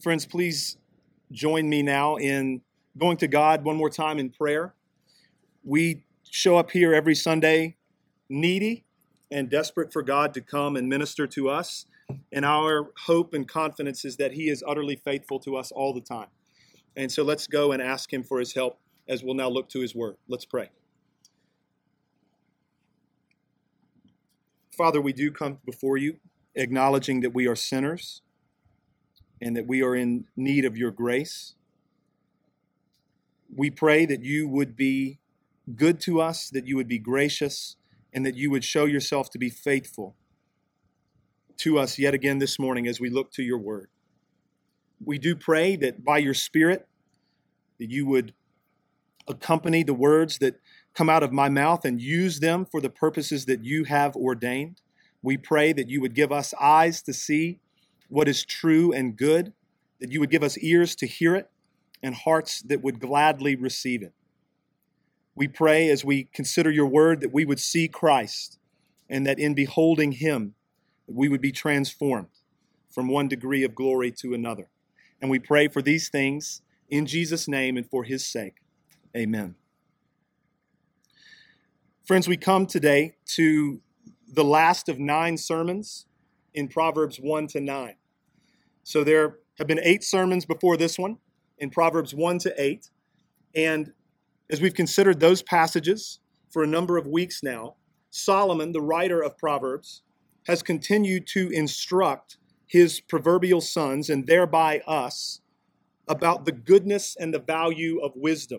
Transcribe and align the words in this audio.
Friends, 0.00 0.24
please 0.24 0.78
join 1.30 1.68
me 1.68 1.82
now 1.82 2.16
in 2.16 2.62
going 2.96 3.18
to 3.18 3.28
God 3.28 3.64
one 3.64 3.76
more 3.76 3.90
time 3.90 4.18
in 4.18 4.30
prayer. 4.30 4.72
We 5.62 6.04
show 6.30 6.56
up 6.56 6.70
here 6.70 6.94
every 6.94 7.14
Sunday 7.14 7.76
needy 8.30 8.84
and 9.30 9.50
desperate 9.50 9.92
for 9.92 10.02
God 10.02 10.32
to 10.34 10.40
come 10.40 10.76
and 10.76 10.88
minister 10.88 11.26
to 11.26 11.50
us. 11.50 11.84
And 12.32 12.46
our 12.46 12.90
hope 13.04 13.34
and 13.34 13.46
confidence 13.46 14.06
is 14.06 14.16
that 14.16 14.32
He 14.32 14.48
is 14.48 14.64
utterly 14.66 14.96
faithful 14.96 15.38
to 15.40 15.56
us 15.56 15.70
all 15.70 15.92
the 15.92 16.00
time. 16.00 16.28
And 16.96 17.12
so 17.12 17.22
let's 17.22 17.46
go 17.46 17.72
and 17.72 17.82
ask 17.82 18.10
Him 18.10 18.22
for 18.22 18.38
His 18.38 18.54
help 18.54 18.78
as 19.06 19.22
we'll 19.22 19.34
now 19.34 19.50
look 19.50 19.68
to 19.70 19.80
His 19.80 19.94
Word. 19.94 20.16
Let's 20.28 20.46
pray. 20.46 20.70
Father, 24.74 25.00
we 25.02 25.12
do 25.12 25.30
come 25.30 25.58
before 25.66 25.98
you 25.98 26.16
acknowledging 26.54 27.20
that 27.20 27.34
we 27.34 27.46
are 27.46 27.54
sinners 27.54 28.22
and 29.40 29.56
that 29.56 29.66
we 29.66 29.82
are 29.82 29.94
in 29.94 30.26
need 30.36 30.64
of 30.64 30.76
your 30.76 30.90
grace. 30.90 31.54
We 33.54 33.70
pray 33.70 34.06
that 34.06 34.22
you 34.22 34.48
would 34.48 34.76
be 34.76 35.18
good 35.74 36.00
to 36.00 36.20
us, 36.20 36.50
that 36.50 36.66
you 36.66 36.76
would 36.76 36.88
be 36.88 36.98
gracious, 36.98 37.76
and 38.12 38.24
that 38.26 38.36
you 38.36 38.50
would 38.50 38.64
show 38.64 38.84
yourself 38.84 39.30
to 39.30 39.38
be 39.38 39.50
faithful 39.50 40.16
to 41.58 41.78
us 41.78 41.98
yet 41.98 42.14
again 42.14 42.38
this 42.38 42.58
morning 42.58 42.86
as 42.86 43.00
we 43.00 43.10
look 43.10 43.30
to 43.32 43.42
your 43.42 43.58
word. 43.58 43.88
We 45.04 45.18
do 45.18 45.36
pray 45.36 45.76
that 45.76 46.04
by 46.04 46.18
your 46.18 46.34
Spirit, 46.34 46.86
that 47.78 47.90
you 47.90 48.06
would 48.06 48.34
accompany 49.28 49.82
the 49.82 49.94
words 49.94 50.38
that 50.38 50.60
come 50.94 51.08
out 51.08 51.22
of 51.22 51.32
my 51.32 51.48
mouth 51.48 51.84
and 51.84 52.00
use 52.00 52.40
them 52.40 52.64
for 52.64 52.80
the 52.80 52.90
purposes 52.90 53.46
that 53.46 53.64
you 53.64 53.84
have 53.84 54.16
ordained. 54.16 54.80
We 55.22 55.36
pray 55.36 55.72
that 55.72 55.88
you 55.88 56.00
would 56.00 56.14
give 56.14 56.32
us 56.32 56.54
eyes 56.60 57.02
to 57.02 57.12
see 57.12 57.60
what 58.10 58.28
is 58.28 58.44
true 58.44 58.92
and 58.92 59.16
good, 59.16 59.52
that 60.00 60.10
you 60.10 60.20
would 60.20 60.30
give 60.30 60.42
us 60.42 60.58
ears 60.58 60.94
to 60.96 61.06
hear 61.06 61.34
it 61.34 61.50
and 62.02 62.14
hearts 62.14 62.60
that 62.62 62.82
would 62.82 63.00
gladly 63.00 63.56
receive 63.56 64.02
it. 64.02 64.12
We 65.34 65.48
pray 65.48 65.88
as 65.88 66.04
we 66.04 66.24
consider 66.24 66.70
your 66.70 66.86
word 66.86 67.20
that 67.20 67.32
we 67.32 67.44
would 67.44 67.60
see 67.60 67.88
Christ 67.88 68.58
and 69.08 69.26
that 69.26 69.38
in 69.38 69.54
beholding 69.54 70.12
him, 70.12 70.54
we 71.06 71.28
would 71.28 71.40
be 71.40 71.52
transformed 71.52 72.28
from 72.90 73.08
one 73.08 73.28
degree 73.28 73.64
of 73.64 73.74
glory 73.74 74.10
to 74.10 74.34
another. 74.34 74.68
And 75.20 75.30
we 75.30 75.38
pray 75.38 75.68
for 75.68 75.80
these 75.80 76.08
things 76.08 76.62
in 76.88 77.06
Jesus' 77.06 77.46
name 77.46 77.76
and 77.76 77.88
for 77.88 78.04
his 78.04 78.24
sake. 78.26 78.56
Amen. 79.16 79.54
Friends, 82.04 82.26
we 82.26 82.36
come 82.36 82.66
today 82.66 83.16
to 83.36 83.80
the 84.32 84.44
last 84.44 84.88
of 84.88 84.98
nine 84.98 85.36
sermons 85.36 86.06
in 86.54 86.66
Proverbs 86.66 87.18
1 87.18 87.46
to 87.48 87.60
9. 87.60 87.94
So 88.90 89.04
there 89.04 89.36
have 89.56 89.68
been 89.68 89.78
eight 89.84 90.02
sermons 90.02 90.44
before 90.44 90.76
this 90.76 90.98
one 90.98 91.18
in 91.58 91.70
Proverbs 91.70 92.12
1 92.12 92.40
to 92.40 92.60
8. 92.60 92.90
And 93.54 93.92
as 94.50 94.60
we've 94.60 94.74
considered 94.74 95.20
those 95.20 95.42
passages 95.42 96.18
for 96.50 96.64
a 96.64 96.66
number 96.66 96.96
of 96.96 97.06
weeks 97.06 97.40
now, 97.40 97.76
Solomon, 98.10 98.72
the 98.72 98.80
writer 98.80 99.22
of 99.22 99.38
Proverbs, 99.38 100.02
has 100.48 100.64
continued 100.64 101.28
to 101.28 101.50
instruct 101.50 102.38
his 102.66 102.98
proverbial 102.98 103.60
sons 103.60 104.10
and 104.10 104.26
thereby 104.26 104.80
us 104.88 105.40
about 106.08 106.44
the 106.44 106.50
goodness 106.50 107.16
and 107.16 107.32
the 107.32 107.38
value 107.38 108.00
of 108.00 108.10
wisdom. 108.16 108.58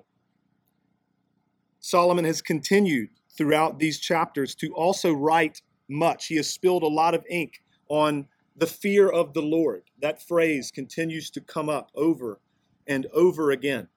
Solomon 1.82 2.24
has 2.24 2.42
continued 2.42 3.10
throughout 3.38 3.80
these 3.80 4.00
chapters 4.00 4.56
to 4.56 4.74
also 4.76 5.12
write 5.12 5.62
much. 5.90 6.28
He 6.28 6.38
has 6.38 6.50
spilled 6.50 6.84
a 6.84 6.88
lot 6.88 7.16
of 7.16 7.26
ink 7.30 7.62
on 7.90 8.30
the 8.56 8.68
fear 8.68 9.10
of 9.10 9.34
the 9.34 9.42
Lord. 9.42 9.84
That 10.02 10.22
phrase 10.22 10.72
continues 10.72 11.30
to 11.32 11.42
come 11.42 11.70
up 11.70 11.92
over 11.96 12.40
and 12.88 13.08
over 13.14 13.52
again. 13.52 13.88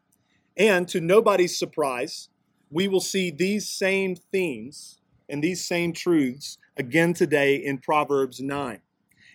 And 0.56 0.86
to 0.88 1.00
nobody's 1.00 1.58
surprise, 1.58 2.28
we 2.70 2.88
will 2.88 3.00
see 3.00 3.30
these 3.30 3.68
same 3.68 4.16
themes 4.16 4.98
and 5.28 5.42
these 5.42 5.66
same 5.66 5.92
truths 5.92 6.58
again 6.76 7.14
today 7.14 7.56
in 7.56 7.78
Proverbs 7.78 8.40
9. 8.40 8.80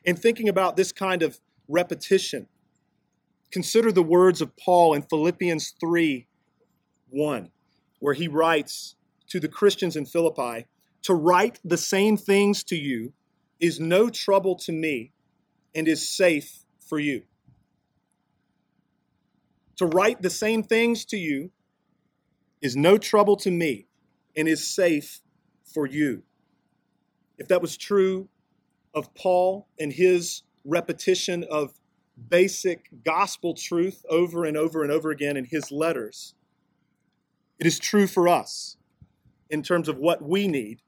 And 0.05 0.17
thinking 0.17 0.49
about 0.49 0.77
this 0.77 0.91
kind 0.91 1.21
of 1.21 1.39
repetition, 1.67 2.47
consider 3.51 3.91
the 3.91 4.03
words 4.03 4.41
of 4.41 4.55
Paul 4.57 4.93
in 4.93 5.01
Philippians 5.01 5.73
3 5.79 6.27
1, 7.11 7.49
where 7.99 8.13
he 8.13 8.27
writes 8.27 8.95
to 9.29 9.39
the 9.39 9.47
Christians 9.47 9.95
in 9.95 10.05
Philippi 10.05 10.67
to 11.03 11.13
write 11.13 11.59
the 11.63 11.77
same 11.77 12.17
things 12.17 12.63
to 12.65 12.75
you 12.75 13.13
is 13.59 13.79
no 13.79 14.09
trouble 14.09 14.55
to 14.55 14.71
me 14.71 15.11
and 15.75 15.87
is 15.87 16.07
safe 16.07 16.65
for 16.79 16.99
you. 16.99 17.23
To 19.77 19.85
write 19.85 20.21
the 20.21 20.29
same 20.29 20.63
things 20.63 21.05
to 21.05 21.17
you 21.17 21.51
is 22.61 22.75
no 22.75 22.97
trouble 22.97 23.37
to 23.37 23.51
me 23.51 23.87
and 24.35 24.47
is 24.47 24.67
safe 24.67 25.21
for 25.63 25.85
you. 25.85 26.23
If 27.37 27.47
that 27.47 27.61
was 27.61 27.77
true 27.77 28.27
of 28.93 29.13
Paul 29.13 29.67
and 29.79 29.93
his 29.93 30.43
repetition 30.65 31.45
of 31.49 31.79
basic 32.29 32.89
gospel 33.05 33.53
truth 33.53 34.03
over 34.09 34.43
and 34.43 34.57
over 34.57 34.83
and 34.83 34.91
over 34.91 35.11
again 35.11 35.37
in 35.37 35.45
his 35.45 35.71
letters, 35.71 36.33
it 37.59 37.65
is 37.65 37.79
true 37.79 38.07
for 38.07 38.27
us 38.27 38.75
in 39.49 39.63
terms 39.63 39.87
of 39.87 39.97
what 39.97 40.21
we 40.21 40.47
need 40.47 40.81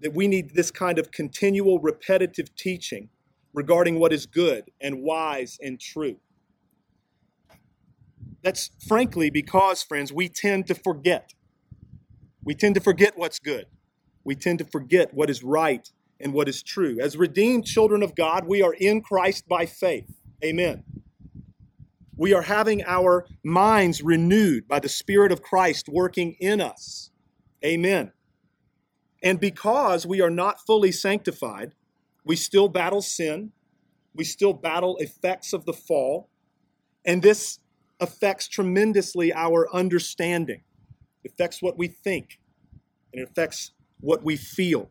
that 0.00 0.14
we 0.14 0.28
need 0.28 0.54
this 0.54 0.70
kind 0.70 0.98
of 0.98 1.10
continual 1.10 1.80
repetitive 1.80 2.54
teaching 2.54 3.08
regarding 3.58 3.98
what 3.98 4.12
is 4.12 4.24
good 4.24 4.70
and 4.80 5.02
wise 5.02 5.58
and 5.60 5.80
true. 5.80 6.16
That's 8.40 8.70
frankly 8.86 9.30
because, 9.30 9.82
friends, 9.82 10.12
we 10.12 10.28
tend 10.28 10.68
to 10.68 10.76
forget. 10.76 11.34
We 12.44 12.54
tend 12.54 12.76
to 12.76 12.80
forget 12.80 13.18
what's 13.18 13.40
good. 13.40 13.66
We 14.22 14.36
tend 14.36 14.60
to 14.60 14.64
forget 14.64 15.12
what 15.12 15.28
is 15.28 15.42
right 15.42 15.90
and 16.20 16.32
what 16.32 16.48
is 16.48 16.62
true. 16.62 16.98
As 17.00 17.16
redeemed 17.16 17.66
children 17.66 18.04
of 18.04 18.14
God, 18.14 18.46
we 18.46 18.62
are 18.62 18.74
in 18.74 19.02
Christ 19.02 19.48
by 19.48 19.66
faith. 19.66 20.20
Amen. 20.44 20.84
We 22.16 22.32
are 22.32 22.42
having 22.42 22.84
our 22.84 23.26
minds 23.42 24.02
renewed 24.04 24.68
by 24.68 24.78
the 24.78 24.88
Spirit 24.88 25.32
of 25.32 25.42
Christ 25.42 25.88
working 25.88 26.36
in 26.38 26.60
us. 26.60 27.10
Amen. 27.64 28.12
And 29.20 29.40
because 29.40 30.06
we 30.06 30.20
are 30.20 30.30
not 30.30 30.60
fully 30.64 30.92
sanctified, 30.92 31.74
we 32.28 32.36
still 32.36 32.68
battle 32.68 33.00
sin, 33.00 33.50
we 34.14 34.22
still 34.22 34.52
battle 34.52 34.98
effects 34.98 35.54
of 35.54 35.64
the 35.64 35.72
fall, 35.72 36.28
and 37.06 37.22
this 37.22 37.58
affects 38.00 38.46
tremendously 38.46 39.32
our 39.32 39.66
understanding. 39.74 40.60
It 41.24 41.32
affects 41.32 41.62
what 41.62 41.78
we 41.78 41.88
think, 41.88 42.38
and 43.12 43.22
it 43.22 43.30
affects 43.30 43.72
what 44.00 44.22
we 44.22 44.36
feel, 44.36 44.90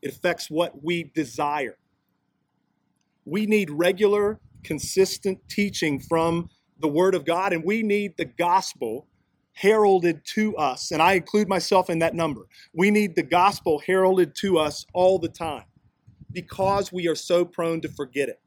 it 0.00 0.12
affects 0.12 0.48
what 0.48 0.82
we 0.82 1.10
desire. 1.12 1.76
We 3.24 3.46
need 3.46 3.70
regular, 3.70 4.38
consistent 4.62 5.40
teaching 5.48 5.98
from 5.98 6.50
the 6.78 6.88
Word 6.88 7.16
of 7.16 7.24
God, 7.24 7.52
and 7.52 7.64
we 7.64 7.82
need 7.82 8.16
the 8.16 8.24
gospel 8.24 9.08
heralded 9.54 10.24
to 10.34 10.56
us, 10.56 10.92
and 10.92 11.02
I 11.02 11.14
include 11.14 11.48
myself 11.48 11.90
in 11.90 11.98
that 11.98 12.14
number. 12.14 12.46
We 12.72 12.92
need 12.92 13.16
the 13.16 13.24
gospel 13.24 13.82
heralded 13.84 14.36
to 14.36 14.58
us 14.58 14.86
all 14.94 15.18
the 15.18 15.28
time 15.28 15.64
because 16.32 16.92
we 16.92 17.08
are 17.08 17.14
so 17.14 17.44
prone 17.44 17.80
to 17.80 17.88
forget 17.88 18.28
it. 18.28 18.40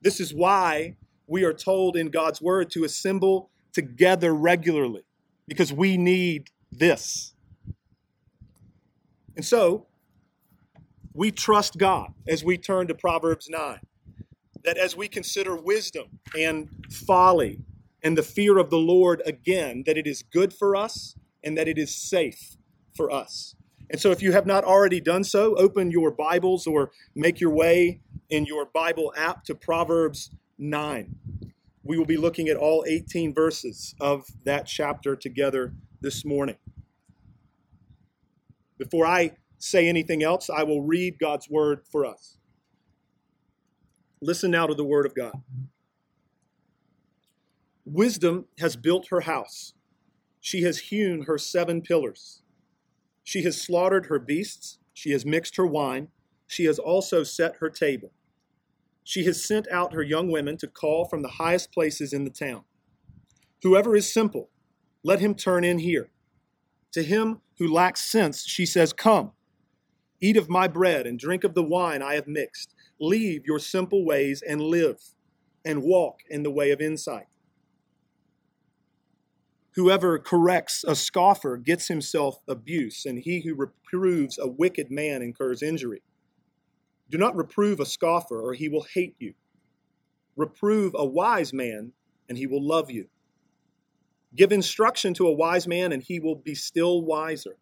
This 0.00 0.20
is 0.20 0.34
why 0.34 0.96
we 1.26 1.44
are 1.44 1.52
told 1.52 1.96
in 1.96 2.08
God's 2.08 2.40
word 2.40 2.70
to 2.70 2.84
assemble 2.84 3.50
together 3.72 4.34
regularly 4.34 5.04
because 5.46 5.72
we 5.72 5.96
need 5.96 6.50
this. 6.70 7.34
And 9.36 9.44
so, 9.44 9.86
we 11.14 11.30
trust 11.30 11.78
God 11.78 12.12
as 12.26 12.44
we 12.44 12.56
turn 12.56 12.86
to 12.88 12.94
Proverbs 12.94 13.48
9. 13.48 13.78
That 14.64 14.76
as 14.76 14.96
we 14.96 15.08
consider 15.08 15.56
wisdom 15.56 16.20
and 16.36 16.68
folly 16.90 17.60
and 18.02 18.16
the 18.16 18.22
fear 18.22 18.58
of 18.58 18.70
the 18.70 18.78
Lord 18.78 19.22
again, 19.26 19.82
that 19.86 19.96
it 19.96 20.06
is 20.06 20.22
good 20.22 20.52
for 20.52 20.76
us 20.76 21.16
and 21.42 21.56
that 21.58 21.68
it 21.68 21.78
is 21.78 21.94
safe 21.94 22.56
for 22.94 23.10
us. 23.10 23.56
And 23.92 24.00
so, 24.00 24.10
if 24.10 24.22
you 24.22 24.32
have 24.32 24.46
not 24.46 24.64
already 24.64 25.02
done 25.02 25.22
so, 25.22 25.54
open 25.56 25.90
your 25.90 26.10
Bibles 26.10 26.66
or 26.66 26.92
make 27.14 27.40
your 27.40 27.50
way 27.50 28.00
in 28.30 28.46
your 28.46 28.64
Bible 28.64 29.12
app 29.18 29.44
to 29.44 29.54
Proverbs 29.54 30.30
9. 30.56 31.14
We 31.84 31.98
will 31.98 32.06
be 32.06 32.16
looking 32.16 32.48
at 32.48 32.56
all 32.56 32.86
18 32.88 33.34
verses 33.34 33.94
of 34.00 34.24
that 34.44 34.64
chapter 34.64 35.14
together 35.14 35.74
this 36.00 36.24
morning. 36.24 36.56
Before 38.78 39.04
I 39.04 39.32
say 39.58 39.86
anything 39.86 40.22
else, 40.22 40.48
I 40.48 40.62
will 40.62 40.80
read 40.80 41.18
God's 41.18 41.50
word 41.50 41.82
for 41.86 42.06
us. 42.06 42.38
Listen 44.22 44.50
now 44.50 44.66
to 44.66 44.74
the 44.74 44.84
word 44.84 45.04
of 45.04 45.14
God. 45.14 45.34
Wisdom 47.84 48.46
has 48.58 48.74
built 48.74 49.08
her 49.10 49.20
house. 49.20 49.74
She 50.40 50.62
has 50.62 50.78
hewn 50.78 51.24
her 51.24 51.36
seven 51.36 51.82
pillars. 51.82 52.41
She 53.24 53.42
has 53.44 53.60
slaughtered 53.60 54.06
her 54.06 54.18
beasts. 54.18 54.78
She 54.94 55.12
has 55.12 55.26
mixed 55.26 55.56
her 55.56 55.66
wine. 55.66 56.08
She 56.46 56.64
has 56.66 56.78
also 56.78 57.24
set 57.24 57.56
her 57.56 57.70
table. 57.70 58.12
she 59.04 59.24
has 59.24 59.44
sent 59.44 59.68
out 59.70 59.94
her 59.94 60.02
young 60.02 60.30
women 60.30 60.56
to 60.58 60.66
call 60.68 61.04
from 61.06 61.22
the 61.22 61.28
highest 61.28 61.72
places 61.72 62.12
in 62.12 62.24
the 62.24 62.30
town. 62.30 62.64
Whoever 63.62 63.96
is 63.96 64.12
simple, 64.12 64.50
let 65.04 65.20
him 65.20 65.34
turn 65.34 65.64
in 65.64 65.78
here. 65.78 66.10
To 66.92 67.02
him 67.02 67.40
who 67.58 67.72
lacks 67.72 68.02
sense, 68.02 68.46
she 68.46 68.66
says, 68.66 68.92
Come, 68.92 69.32
eat 70.20 70.36
of 70.36 70.50
my 70.50 70.68
bread 70.68 71.06
and 71.06 71.18
drink 71.18 71.44
of 71.44 71.54
the 71.54 71.64
wine 71.64 72.02
I 72.02 72.14
have 72.14 72.28
mixed. 72.28 72.74
Leave 73.00 73.46
your 73.46 73.58
simple 73.60 74.04
ways 74.04 74.42
and 74.42 74.60
live, 74.62 75.00
and 75.64 75.82
walk 75.82 76.20
in 76.30 76.42
the 76.44 76.50
way 76.50 76.70
of 76.72 76.80
insight. 76.80 77.26
Whoever 79.74 80.18
corrects 80.18 80.84
a 80.86 80.94
scoffer 80.94 81.56
gets 81.56 81.88
himself 81.88 82.42
abuse, 82.46 83.06
and 83.06 83.18
he 83.18 83.40
who 83.40 83.54
reproves 83.54 84.38
a 84.38 84.46
wicked 84.46 84.90
man 84.90 85.22
incurs 85.22 85.62
injury. 85.62 86.02
Do 87.10 87.16
not 87.16 87.36
reprove 87.36 87.80
a 87.80 87.86
scoffer, 87.86 88.38
or 88.38 88.52
he 88.52 88.68
will 88.68 88.86
hate 88.94 89.16
you. 89.18 89.32
Reprove 90.36 90.94
a 90.94 91.06
wise 91.06 91.54
man, 91.54 91.92
and 92.28 92.36
he 92.36 92.46
will 92.46 92.62
love 92.62 92.90
you. 92.90 93.08
Give 94.34 94.52
instruction 94.52 95.14
to 95.14 95.26
a 95.26 95.32
wise 95.32 95.66
man, 95.66 95.92
and 95.92 96.02
he 96.02 96.20
will 96.20 96.36
be 96.36 96.54
still 96.54 97.02
wiser. 97.02 97.56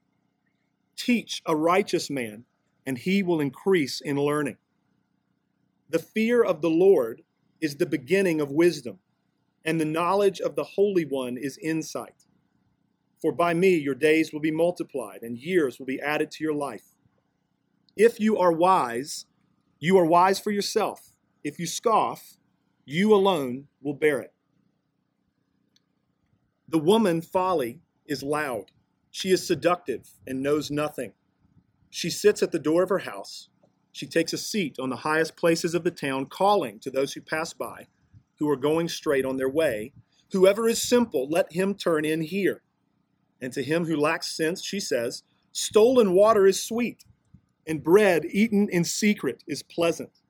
Teach 0.96 1.42
a 1.46 1.54
righteous 1.54 2.10
man, 2.10 2.44
and 2.86 2.98
he 2.98 3.22
will 3.22 3.40
increase 3.40 4.00
in 4.00 4.16
learning. 4.16 4.56
The 5.88 5.98
fear 6.00 6.42
of 6.42 6.60
the 6.60 6.70
Lord 6.70 7.22
is 7.60 7.76
the 7.76 7.86
beginning 7.86 8.40
of 8.40 8.50
wisdom 8.50 8.98
and 9.64 9.80
the 9.80 9.84
knowledge 9.84 10.40
of 10.40 10.56
the 10.56 10.64
Holy 10.64 11.04
One 11.04 11.36
is 11.36 11.58
insight. 11.58 12.26
For 13.20 13.32
by 13.32 13.54
me 13.54 13.76
your 13.76 13.94
days 13.94 14.32
will 14.32 14.40
be 14.40 14.50
multiplied, 14.50 15.22
and 15.22 15.38
years 15.38 15.78
will 15.78 15.86
be 15.86 16.00
added 16.00 16.30
to 16.32 16.44
your 16.44 16.54
life. 16.54 16.94
If 17.96 18.18
you 18.18 18.38
are 18.38 18.52
wise, 18.52 19.26
you 19.78 19.98
are 19.98 20.04
wise 20.04 20.40
for 20.40 20.50
yourself. 20.50 21.12
If 21.44 21.58
you 21.58 21.66
scoff, 21.66 22.38
you 22.84 23.14
alone 23.14 23.68
will 23.82 23.94
bear 23.94 24.20
it. 24.20 24.32
The 26.68 26.78
woman, 26.78 27.20
folly, 27.20 27.80
is 28.06 28.22
loud. 28.22 28.70
She 29.10 29.30
is 29.30 29.46
seductive 29.46 30.08
and 30.26 30.42
knows 30.42 30.70
nothing. 30.70 31.12
She 31.90 32.10
sits 32.10 32.42
at 32.42 32.52
the 32.52 32.58
door 32.58 32.82
of 32.82 32.88
her 32.88 33.00
house. 33.00 33.48
She 33.92 34.06
takes 34.06 34.32
a 34.32 34.38
seat 34.38 34.78
on 34.78 34.88
the 34.88 34.96
highest 34.96 35.36
places 35.36 35.74
of 35.74 35.82
the 35.82 35.90
town, 35.90 36.26
calling 36.26 36.78
to 36.80 36.90
those 36.90 37.12
who 37.12 37.20
pass 37.20 37.52
by 37.52 37.88
who 38.40 38.48
are 38.48 38.56
going 38.56 38.88
straight 38.88 39.24
on 39.24 39.36
their 39.36 39.48
way. 39.48 39.92
Whoever 40.32 40.66
is 40.66 40.82
simple, 40.82 41.28
let 41.28 41.52
him 41.52 41.74
turn 41.74 42.04
in 42.04 42.22
here. 42.22 42.62
And 43.40 43.52
to 43.52 43.62
him 43.62 43.84
who 43.84 43.96
lacks 43.96 44.34
sense, 44.34 44.64
she 44.64 44.80
says, 44.80 45.22
Stolen 45.52 46.12
water 46.12 46.46
is 46.46 46.62
sweet, 46.62 47.04
and 47.66 47.84
bread 47.84 48.24
eaten 48.24 48.68
in 48.70 48.84
secret 48.84 49.44
is 49.46 49.62
pleasant. 49.62 50.20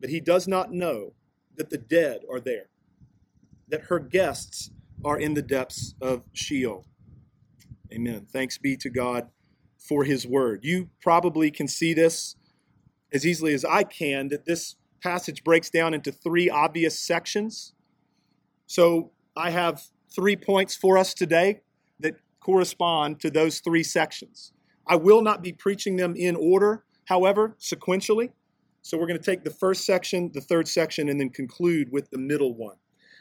But 0.00 0.10
he 0.10 0.20
does 0.20 0.48
not 0.48 0.72
know 0.72 1.12
that 1.56 1.70
the 1.70 1.78
dead 1.78 2.22
are 2.30 2.40
there, 2.40 2.68
that 3.68 3.82
her 3.82 3.98
guests 3.98 4.70
are 5.04 5.18
in 5.18 5.34
the 5.34 5.42
depths 5.42 5.94
of 6.00 6.22
Sheol. 6.32 6.86
Amen. 7.92 8.26
Thanks 8.32 8.58
be 8.58 8.76
to 8.78 8.90
God 8.90 9.28
for 9.78 10.04
his 10.04 10.26
word. 10.26 10.60
You 10.64 10.88
probably 11.02 11.50
can 11.50 11.68
see 11.68 11.92
this 11.92 12.36
as 13.12 13.26
easily 13.26 13.52
as 13.52 13.64
I 13.64 13.84
can 13.84 14.28
that 14.28 14.46
this 14.46 14.76
passage 15.04 15.44
breaks 15.44 15.68
down 15.68 15.92
into 15.92 16.10
three 16.10 16.48
obvious 16.48 16.98
sections. 16.98 17.74
So 18.66 19.12
I 19.36 19.50
have 19.50 19.82
three 20.14 20.34
points 20.34 20.74
for 20.74 20.96
us 20.96 21.12
today 21.12 21.60
that 22.00 22.14
correspond 22.40 23.20
to 23.20 23.30
those 23.30 23.60
three 23.60 23.82
sections. 23.82 24.52
I 24.86 24.96
will 24.96 25.20
not 25.20 25.42
be 25.42 25.52
preaching 25.52 25.96
them 25.96 26.16
in 26.16 26.34
order, 26.36 26.84
however, 27.04 27.54
sequentially. 27.60 28.30
So 28.80 28.96
we're 28.96 29.06
going 29.06 29.20
to 29.20 29.24
take 29.24 29.44
the 29.44 29.50
first 29.50 29.84
section, 29.84 30.30
the 30.32 30.40
third 30.40 30.66
section, 30.66 31.08
and 31.08 31.20
then 31.20 31.30
conclude 31.30 31.92
with 31.92 32.10
the 32.10 32.18
middle 32.18 32.54
one. 32.54 32.76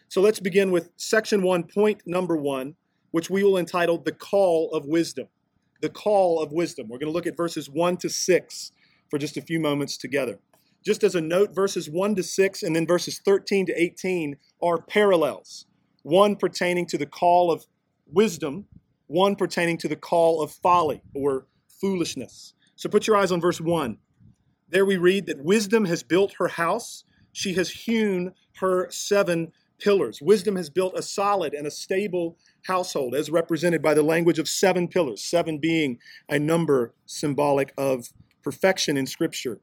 So 0.07 0.21
let's 0.21 0.39
begin 0.39 0.71
with 0.71 0.89
section 0.95 1.41
one, 1.41 1.63
point 1.63 2.03
number 2.05 2.37
one, 2.37 2.75
which 3.11 3.29
we 3.29 3.43
will 3.43 3.57
entitle 3.57 3.97
The 3.97 4.11
Call 4.11 4.71
of 4.71 4.85
Wisdom. 4.85 5.27
The 5.81 5.89
Call 5.89 6.41
of 6.41 6.53
Wisdom. 6.53 6.87
We're 6.87 6.99
going 6.99 7.11
to 7.11 7.13
look 7.13 7.27
at 7.27 7.35
verses 7.35 7.69
one 7.69 7.97
to 7.97 8.09
six 8.09 8.71
for 9.09 9.17
just 9.17 9.35
a 9.35 9.41
few 9.41 9.59
moments 9.59 9.97
together. 9.97 10.39
Just 10.83 11.03
as 11.03 11.15
a 11.15 11.21
note, 11.21 11.55
verses 11.55 11.89
1 11.89 12.15
to 12.15 12.23
6 12.23 12.63
and 12.63 12.75
then 12.75 12.85
verses 12.85 13.19
13 13.23 13.67
to 13.67 13.81
18 13.81 14.35
are 14.61 14.81
parallels. 14.81 15.65
One 16.03 16.35
pertaining 16.35 16.85
to 16.87 16.97
the 16.97 17.05
call 17.05 17.51
of 17.51 17.65
wisdom, 18.05 18.65
one 19.07 19.35
pertaining 19.35 19.77
to 19.79 19.87
the 19.87 19.95
call 19.95 20.41
of 20.41 20.51
folly 20.51 21.01
or 21.15 21.47
foolishness. 21.79 22.53
So 22.75 22.89
put 22.89 23.07
your 23.07 23.15
eyes 23.15 23.31
on 23.31 23.39
verse 23.39 23.61
1. 23.61 23.97
There 24.69 24.85
we 24.85 24.97
read 24.97 25.27
that 25.27 25.43
wisdom 25.43 25.85
has 25.85 26.03
built 26.03 26.33
her 26.39 26.47
house, 26.49 27.05
she 27.31 27.53
has 27.53 27.69
hewn 27.69 28.33
her 28.57 28.89
seven 28.91 29.51
pillars. 29.79 30.21
Wisdom 30.21 30.55
has 30.55 30.69
built 30.69 30.97
a 30.97 31.01
solid 31.01 31.53
and 31.53 31.67
a 31.67 31.71
stable 31.71 32.37
household, 32.65 33.13
as 33.15 33.29
represented 33.29 33.81
by 33.81 33.93
the 33.93 34.03
language 34.03 34.39
of 34.39 34.47
seven 34.47 34.87
pillars, 34.87 35.23
seven 35.23 35.59
being 35.59 35.99
a 36.29 36.39
number 36.39 36.93
symbolic 37.05 37.73
of 37.77 38.13
perfection 38.41 38.97
in 38.97 39.05
Scripture. 39.05 39.59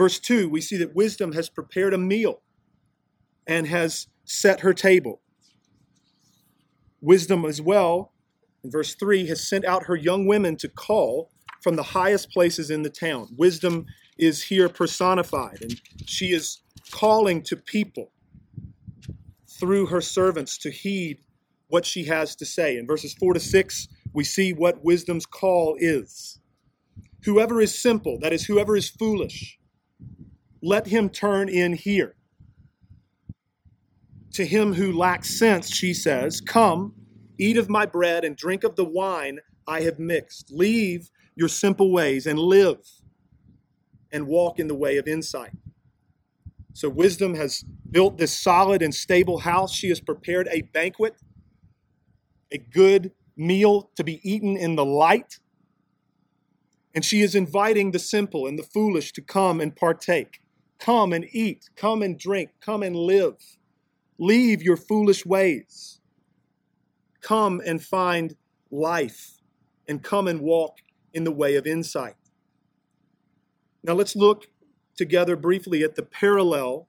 Verse 0.00 0.18
2, 0.18 0.48
we 0.48 0.62
see 0.62 0.78
that 0.78 0.94
wisdom 0.94 1.32
has 1.32 1.50
prepared 1.50 1.92
a 1.92 1.98
meal 1.98 2.40
and 3.46 3.66
has 3.66 4.06
set 4.24 4.60
her 4.60 4.72
table. 4.72 5.20
Wisdom, 7.02 7.44
as 7.44 7.60
well, 7.60 8.14
in 8.64 8.70
verse 8.70 8.94
3, 8.94 9.26
has 9.26 9.46
sent 9.46 9.66
out 9.66 9.84
her 9.84 9.96
young 9.96 10.26
women 10.26 10.56
to 10.56 10.70
call 10.70 11.30
from 11.62 11.76
the 11.76 11.82
highest 11.82 12.30
places 12.30 12.70
in 12.70 12.82
the 12.82 12.88
town. 12.88 13.28
Wisdom 13.36 13.84
is 14.16 14.42
here 14.44 14.70
personified, 14.70 15.58
and 15.60 15.78
she 16.06 16.32
is 16.32 16.62
calling 16.90 17.42
to 17.42 17.54
people 17.54 18.10
through 19.46 19.84
her 19.84 20.00
servants 20.00 20.56
to 20.56 20.70
heed 20.70 21.18
what 21.68 21.84
she 21.84 22.04
has 22.04 22.34
to 22.36 22.46
say. 22.46 22.78
In 22.78 22.86
verses 22.86 23.12
4 23.12 23.34
to 23.34 23.40
6, 23.40 23.88
we 24.14 24.24
see 24.24 24.54
what 24.54 24.82
wisdom's 24.82 25.26
call 25.26 25.76
is. 25.78 26.38
Whoever 27.24 27.60
is 27.60 27.78
simple, 27.78 28.18
that 28.20 28.32
is, 28.32 28.46
whoever 28.46 28.78
is 28.78 28.88
foolish, 28.88 29.58
let 30.62 30.86
him 30.86 31.08
turn 31.08 31.48
in 31.48 31.74
here. 31.74 32.14
To 34.34 34.46
him 34.46 34.74
who 34.74 34.92
lacks 34.92 35.30
sense, 35.30 35.74
she 35.74 35.92
says, 35.92 36.40
Come, 36.40 36.94
eat 37.38 37.56
of 37.56 37.68
my 37.68 37.86
bread 37.86 38.24
and 38.24 38.36
drink 38.36 38.64
of 38.64 38.76
the 38.76 38.84
wine 38.84 39.40
I 39.66 39.80
have 39.82 39.98
mixed. 39.98 40.50
Leave 40.50 41.10
your 41.34 41.48
simple 41.48 41.92
ways 41.92 42.26
and 42.26 42.38
live 42.38 42.78
and 44.12 44.26
walk 44.26 44.58
in 44.58 44.68
the 44.68 44.74
way 44.74 44.96
of 44.98 45.08
insight. 45.08 45.52
So, 46.72 46.88
wisdom 46.88 47.34
has 47.34 47.64
built 47.90 48.18
this 48.18 48.38
solid 48.38 48.82
and 48.82 48.94
stable 48.94 49.38
house. 49.38 49.72
She 49.74 49.88
has 49.88 50.00
prepared 50.00 50.48
a 50.50 50.62
banquet, 50.62 51.16
a 52.52 52.58
good 52.58 53.12
meal 53.36 53.90
to 53.96 54.04
be 54.04 54.20
eaten 54.28 54.56
in 54.56 54.76
the 54.76 54.84
light. 54.84 55.38
And 56.94 57.04
she 57.04 57.22
is 57.22 57.34
inviting 57.34 57.90
the 57.90 57.98
simple 57.98 58.46
and 58.46 58.58
the 58.58 58.62
foolish 58.62 59.12
to 59.12 59.22
come 59.22 59.60
and 59.60 59.74
partake. 59.74 60.40
Come 60.80 61.12
and 61.12 61.26
eat, 61.32 61.68
come 61.76 62.02
and 62.02 62.18
drink, 62.18 62.50
come 62.60 62.82
and 62.82 62.96
live. 62.96 63.36
Leave 64.18 64.62
your 64.62 64.76
foolish 64.76 65.26
ways. 65.26 66.00
Come 67.20 67.60
and 67.64 67.82
find 67.82 68.34
life, 68.70 69.42
and 69.86 70.02
come 70.02 70.26
and 70.26 70.40
walk 70.40 70.78
in 71.12 71.24
the 71.24 71.32
way 71.32 71.56
of 71.56 71.66
insight. 71.66 72.14
Now 73.82 73.92
let's 73.94 74.16
look 74.16 74.46
together 74.96 75.36
briefly 75.36 75.82
at 75.82 75.96
the 75.96 76.02
parallel, 76.02 76.88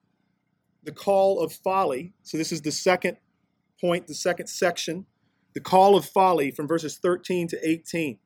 the 0.84 0.92
call 0.92 1.42
of 1.42 1.52
folly. 1.52 2.14
So 2.24 2.38
this 2.38 2.52
is 2.52 2.62
the 2.62 2.72
second 2.72 3.18
point, 3.80 4.08
the 4.08 4.16
second 4.16 4.48
section, 4.48 5.06
the 5.54 5.60
call 5.60 5.96
of 5.98 6.06
folly 6.06 6.52
from 6.52 6.68
verses 6.68 6.98
13 6.98 7.48
to 7.50 7.70
18. 7.70 8.20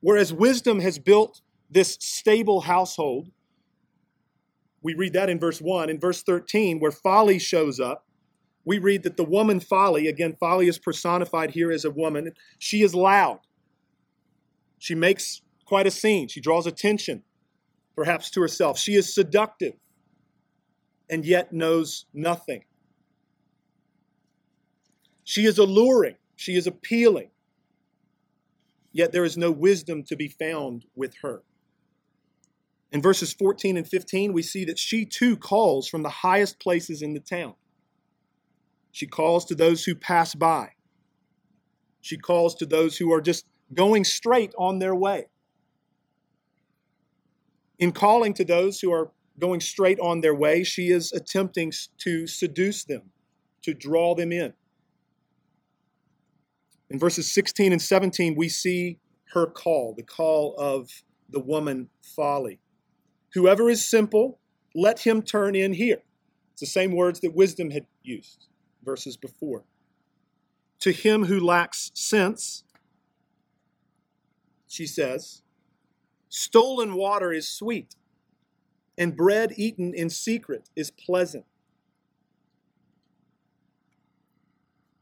Whereas 0.00 0.32
wisdom 0.32 0.80
has 0.80 0.98
built 0.98 1.42
this 1.70 1.96
stable 2.00 2.62
household, 2.62 3.30
we 4.82 4.94
read 4.94 5.12
that 5.12 5.30
in 5.30 5.38
verse 5.38 5.60
1. 5.60 5.88
In 5.88 5.98
verse 5.98 6.22
13, 6.22 6.80
where 6.80 6.90
folly 6.90 7.38
shows 7.38 7.78
up, 7.78 8.06
we 8.64 8.78
read 8.78 9.02
that 9.02 9.16
the 9.16 9.24
woman 9.24 9.60
folly, 9.60 10.06
again, 10.06 10.36
folly 10.38 10.68
is 10.68 10.78
personified 10.78 11.50
here 11.50 11.70
as 11.72 11.84
a 11.84 11.90
woman, 11.90 12.32
she 12.58 12.82
is 12.82 12.94
loud. 12.94 13.40
She 14.78 14.94
makes 14.94 15.42
quite 15.64 15.86
a 15.86 15.90
scene. 15.90 16.28
She 16.28 16.40
draws 16.40 16.66
attention, 16.66 17.22
perhaps 17.96 18.30
to 18.32 18.40
herself. 18.40 18.78
She 18.78 18.94
is 18.94 19.14
seductive 19.14 19.74
and 21.08 21.24
yet 21.24 21.52
knows 21.52 22.06
nothing. 22.12 22.64
She 25.24 25.44
is 25.44 25.58
alluring. 25.58 26.16
She 26.36 26.56
is 26.56 26.66
appealing. 26.66 27.30
Yet 28.92 29.12
there 29.12 29.24
is 29.24 29.36
no 29.36 29.50
wisdom 29.50 30.02
to 30.04 30.16
be 30.16 30.28
found 30.28 30.84
with 30.94 31.14
her. 31.22 31.42
In 32.92 33.02
verses 33.02 33.32
14 33.32 33.76
and 33.76 33.88
15, 33.88 34.32
we 34.32 34.42
see 34.42 34.64
that 34.66 34.78
she 34.78 35.04
too 35.04 35.36
calls 35.36 35.88
from 35.88 36.02
the 36.02 36.10
highest 36.10 36.60
places 36.60 37.02
in 37.02 37.14
the 37.14 37.20
town. 37.20 37.54
She 38.90 39.06
calls 39.06 39.46
to 39.46 39.54
those 39.54 39.84
who 39.84 39.94
pass 39.94 40.34
by. 40.34 40.72
She 42.02 42.18
calls 42.18 42.54
to 42.56 42.66
those 42.66 42.98
who 42.98 43.12
are 43.12 43.22
just 43.22 43.46
going 43.72 44.04
straight 44.04 44.52
on 44.58 44.78
their 44.78 44.94
way. 44.94 45.26
In 47.78 47.92
calling 47.92 48.34
to 48.34 48.44
those 48.44 48.80
who 48.80 48.92
are 48.92 49.10
going 49.38 49.60
straight 49.60 49.98
on 50.00 50.20
their 50.20 50.34
way. 50.34 50.64
She 50.64 50.90
is 50.90 51.12
attempting 51.12 51.72
to 51.98 52.26
seduce 52.26 52.84
them, 52.84 53.10
to 53.62 53.74
draw 53.74 54.14
them 54.14 54.32
in. 54.32 54.52
In 56.90 56.98
verses 56.98 57.30
16 57.32 57.72
and 57.72 57.80
17, 57.80 58.34
we 58.36 58.48
see 58.48 58.98
her 59.32 59.46
call, 59.46 59.94
the 59.96 60.02
call 60.02 60.54
of 60.58 60.90
the 61.30 61.40
woman 61.40 61.88
folly. 62.02 62.60
Whoever 63.34 63.70
is 63.70 63.84
simple, 63.84 64.38
let 64.74 65.00
him 65.00 65.22
turn 65.22 65.54
in 65.54 65.72
here. 65.72 66.02
It's 66.52 66.60
the 66.60 66.66
same 66.66 66.92
words 66.94 67.20
that 67.20 67.34
wisdom 67.34 67.70
had 67.70 67.86
used 68.02 68.46
verses 68.84 69.16
before. 69.16 69.64
To 70.80 70.92
him 70.92 71.26
who 71.26 71.40
lacks 71.40 71.90
sense, 71.94 72.64
she 74.66 74.86
says, 74.86 75.42
stolen 76.28 76.94
water 76.94 77.32
is 77.32 77.48
sweet, 77.48 77.94
and 78.98 79.16
bread 79.16 79.52
eaten 79.56 79.94
in 79.94 80.10
secret 80.10 80.68
is 80.74 80.90
pleasant. 80.90 81.44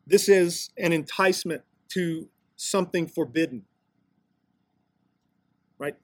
This 0.06 0.28
is 0.28 0.70
an 0.76 0.92
enticement 0.92 1.62
to 1.90 2.28
something 2.56 3.06
forbidden. 3.06 3.64
Right? 5.78 5.96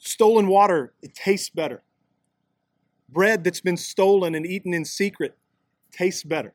Stolen 0.00 0.48
water, 0.48 0.94
it 1.02 1.14
tastes 1.14 1.50
better. 1.50 1.82
Bread 3.08 3.44
that's 3.44 3.60
been 3.60 3.76
stolen 3.76 4.34
and 4.34 4.46
eaten 4.46 4.72
in 4.72 4.84
secret 4.84 5.36
tastes 5.92 6.24
better. 6.24 6.54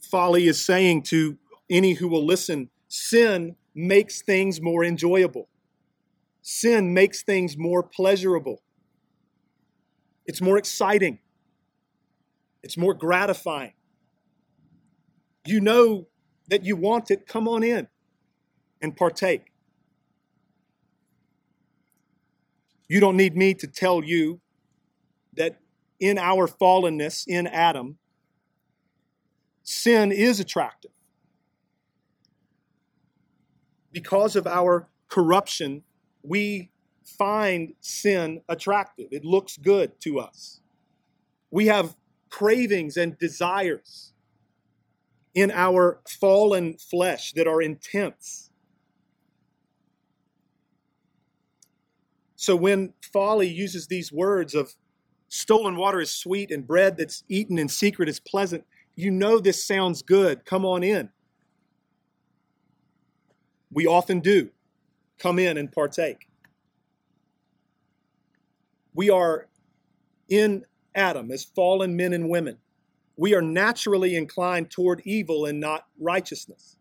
Folly 0.00 0.46
is 0.46 0.64
saying 0.64 1.02
to 1.02 1.36
any 1.68 1.94
who 1.94 2.06
will 2.08 2.24
listen 2.24 2.70
sin 2.88 3.56
makes 3.74 4.22
things 4.22 4.60
more 4.60 4.84
enjoyable. 4.84 5.48
Sin 6.40 6.94
makes 6.94 7.24
things 7.24 7.58
more 7.58 7.82
pleasurable. 7.82 8.62
It's 10.24 10.40
more 10.40 10.56
exciting. 10.56 11.18
It's 12.62 12.76
more 12.76 12.94
gratifying. 12.94 13.72
You 15.44 15.60
know 15.60 16.06
that 16.48 16.64
you 16.64 16.76
want 16.76 17.10
it, 17.10 17.26
come 17.26 17.48
on 17.48 17.64
in 17.64 17.88
and 18.80 18.96
partake. 18.96 19.46
You 22.88 23.00
don't 23.00 23.16
need 23.16 23.36
me 23.36 23.54
to 23.54 23.66
tell 23.66 24.04
you 24.04 24.40
that 25.34 25.60
in 25.98 26.18
our 26.18 26.46
fallenness 26.46 27.24
in 27.26 27.46
Adam, 27.46 27.98
sin 29.62 30.12
is 30.12 30.40
attractive. 30.40 30.92
Because 33.92 34.36
of 34.36 34.46
our 34.46 34.88
corruption, 35.08 35.82
we 36.22 36.70
find 37.04 37.74
sin 37.80 38.42
attractive. 38.48 39.08
It 39.10 39.24
looks 39.24 39.56
good 39.56 40.00
to 40.00 40.20
us. 40.20 40.60
We 41.50 41.66
have 41.66 41.96
cravings 42.28 42.96
and 42.96 43.18
desires 43.18 44.12
in 45.34 45.50
our 45.50 46.00
fallen 46.20 46.76
flesh 46.78 47.32
that 47.32 47.46
are 47.46 47.62
intense. 47.62 48.45
So 52.36 52.54
when 52.54 52.92
folly 53.12 53.48
uses 53.48 53.86
these 53.86 54.12
words 54.12 54.54
of 54.54 54.74
stolen 55.28 55.76
water 55.76 56.00
is 56.00 56.12
sweet 56.12 56.50
and 56.50 56.66
bread 56.66 56.96
that's 56.96 57.24
eaten 57.28 57.58
in 57.58 57.68
secret 57.68 58.08
is 58.08 58.20
pleasant, 58.20 58.64
you 58.94 59.10
know 59.10 59.38
this 59.38 59.64
sounds 59.64 60.02
good. 60.02 60.44
Come 60.44 60.64
on 60.64 60.82
in. 60.82 61.08
We 63.72 63.86
often 63.86 64.20
do 64.20 64.50
come 65.18 65.38
in 65.38 65.56
and 65.56 65.72
partake. 65.72 66.28
We 68.94 69.10
are 69.10 69.48
in 70.28 70.64
Adam 70.94 71.30
as 71.30 71.44
fallen 71.44 71.96
men 71.96 72.12
and 72.12 72.28
women. 72.28 72.58
We 73.16 73.34
are 73.34 73.42
naturally 73.42 74.14
inclined 74.14 74.70
toward 74.70 75.00
evil 75.04 75.46
and 75.46 75.58
not 75.58 75.86
righteousness. 75.98 76.76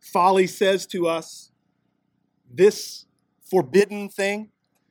Folly 0.00 0.46
says 0.46 0.86
to 0.88 1.06
us, 1.06 1.50
this 2.56 3.06
forbidden 3.48 4.08
thing, 4.08 4.50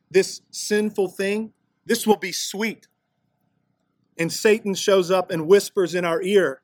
this 0.10 0.41
sinful 0.51 1.10
thing, 1.10 1.53
this 1.86 2.05
will 2.05 2.17
be 2.17 2.31
sweet. 2.31 2.88
And 4.17 4.31
Satan 4.31 4.75
shows 4.75 5.12
up 5.12 5.31
and 5.31 5.48
whispers 5.48 5.93
in 5.93 6.05
our 6.05 6.22
ear, 6.22 6.62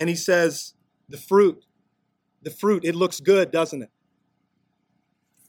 and 0.00 0.08
he 0.08 0.16
says, 0.16 0.74
The 1.08 1.16
fruit, 1.16 1.64
the 2.42 2.50
fruit, 2.50 2.84
it 2.84 2.94
looks 2.94 3.20
good, 3.20 3.50
doesn't 3.50 3.82
it? 3.82 3.90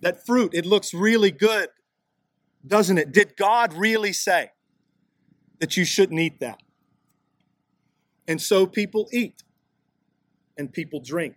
That 0.01 0.25
fruit, 0.25 0.53
it 0.53 0.65
looks 0.65 0.93
really 0.93 1.31
good, 1.31 1.69
doesn't 2.65 2.97
it? 2.97 3.11
Did 3.11 3.35
God 3.35 3.73
really 3.73 4.13
say 4.13 4.51
that 5.59 5.75
you 5.75 5.85
shouldn't 5.85 6.19
eat 6.19 6.39
that? 6.39 6.61
And 8.27 8.41
so 8.41 8.67
people 8.67 9.09
eat 9.11 9.43
and 10.57 10.71
people 10.71 10.99
drink 10.99 11.35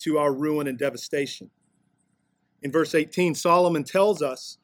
to 0.00 0.18
our 0.18 0.32
ruin 0.32 0.68
and 0.68 0.78
devastation. 0.78 1.50
In 2.62 2.70
verse 2.70 2.94
18, 2.94 3.34
Solomon 3.34 3.84
tells 3.84 4.22
us 4.22 4.58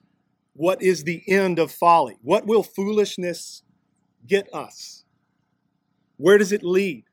what 0.54 0.82
is 0.82 1.04
the 1.04 1.22
end 1.28 1.58
of 1.58 1.70
folly? 1.70 2.16
What 2.22 2.46
will 2.46 2.62
foolishness 2.62 3.62
get 4.26 4.48
us? 4.54 5.04
Where 6.16 6.38
does 6.38 6.52
it 6.52 6.62
lead? 6.62 7.04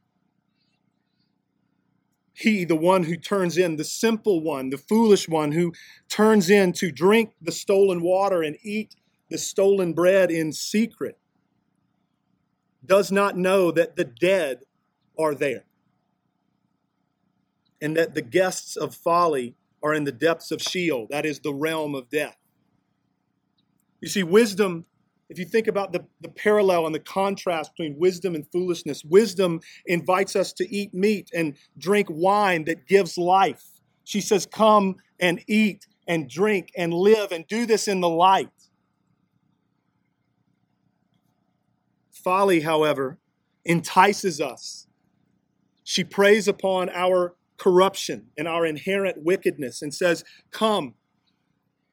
He, 2.34 2.66
the 2.66 2.76
one 2.76 3.04
who 3.04 3.16
turns 3.16 3.58
in, 3.58 3.76
the 3.76 3.84
simple 3.84 4.42
one, 4.42 4.70
the 4.70 4.78
foolish 4.78 5.30
one 5.30 5.52
who 5.52 5.74
turns 6.10 6.50
in 6.50 6.74
to 6.74 6.92
drink 6.92 7.34
the 7.42 7.52
stolen 7.52 8.02
water 8.02 8.42
and 8.42 8.58
eat 8.64 8.96
the 9.30 9.38
stolen 9.38 9.94
bread 9.94 10.32
in 10.32 10.52
secret, 10.52 11.18
does 12.86 13.12
not 13.12 13.38
know 13.38 13.72
that 13.72 13.96
the 13.96 14.06
dead 14.06 14.60
are 15.18 15.36
there 15.36 15.66
and 17.82 17.96
that 17.98 18.16
the 18.16 18.22
guests 18.22 18.76
of 18.76 18.96
folly 18.96 19.56
are 19.84 19.94
in 19.94 20.06
the 20.06 20.12
depths 20.12 20.52
of 20.52 20.62
Sheol, 20.62 21.08
that 21.10 21.26
is 21.26 21.40
the 21.40 21.54
realm 21.54 21.94
of 21.94 22.10
death. 22.10 22.38
You 24.02 24.10
see, 24.10 24.24
wisdom 24.24 24.86
if 25.34 25.40
you 25.40 25.46
think 25.46 25.66
about 25.66 25.92
the, 25.92 26.06
the 26.22 26.30
parallel 26.30 26.86
and 26.86 26.94
the 26.94 27.00
contrast 27.00 27.72
between 27.76 27.98
wisdom 27.98 28.36
and 28.36 28.46
foolishness, 28.52 29.04
wisdom 29.04 29.62
invites 29.88 30.36
us 30.36 30.54
to 30.54 30.70
eat 30.70 30.94
meat 30.94 31.32
and 31.34 31.56
drink 31.76 32.08
wine 32.10 32.66
that 32.66 32.88
gives 32.88 33.18
life. 33.18 33.64
She 34.04 34.22
says, 34.22 34.46
Come 34.46 34.98
and 35.20 35.44
eat 35.48 35.88
and 36.08 36.30
drink 36.30 36.72
and 36.78 36.94
live 36.94 37.32
and 37.32 37.48
do 37.48 37.66
this 37.66 37.88
in 37.88 38.00
the 38.00 38.10
light. 38.10 38.52
Folly, 42.12 42.62
however, 42.62 43.18
entices 43.66 44.40
us. 44.40 44.86
She 45.84 46.04
preys 46.04 46.48
upon 46.48 46.90
our 46.90 47.36
corruption 47.58 48.28
and 48.38 48.48
our 48.48 48.66
inherent 48.66 49.24
wickedness 49.24 49.82
and 49.82 49.94
says, 49.94 50.24
Come, 50.52 50.96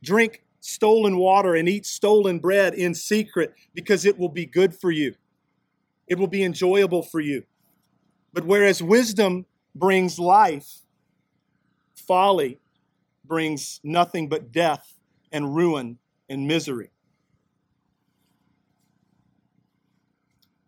drink 0.02 0.44
stolen 0.60 1.16
water 1.16 1.54
and 1.54 1.68
eat 1.68 1.86
stolen 1.86 2.38
bread 2.38 2.74
in 2.74 2.94
secret 2.94 3.54
because 3.74 4.04
it 4.04 4.18
will 4.18 4.28
be 4.28 4.46
good 4.46 4.74
for 4.74 4.90
you. 4.90 5.14
It 6.06 6.18
will 6.18 6.26
be 6.26 6.42
enjoyable 6.42 7.02
for 7.02 7.20
you. 7.20 7.44
But 8.32 8.44
whereas 8.44 8.82
wisdom 8.82 9.46
brings 9.74 10.18
life, 10.18 10.80
folly 11.94 12.58
brings 13.24 13.80
nothing 13.82 14.28
but 14.28 14.52
death 14.52 14.94
and 15.32 15.54
ruin 15.54 15.98
and 16.28 16.46
misery. 16.46 16.90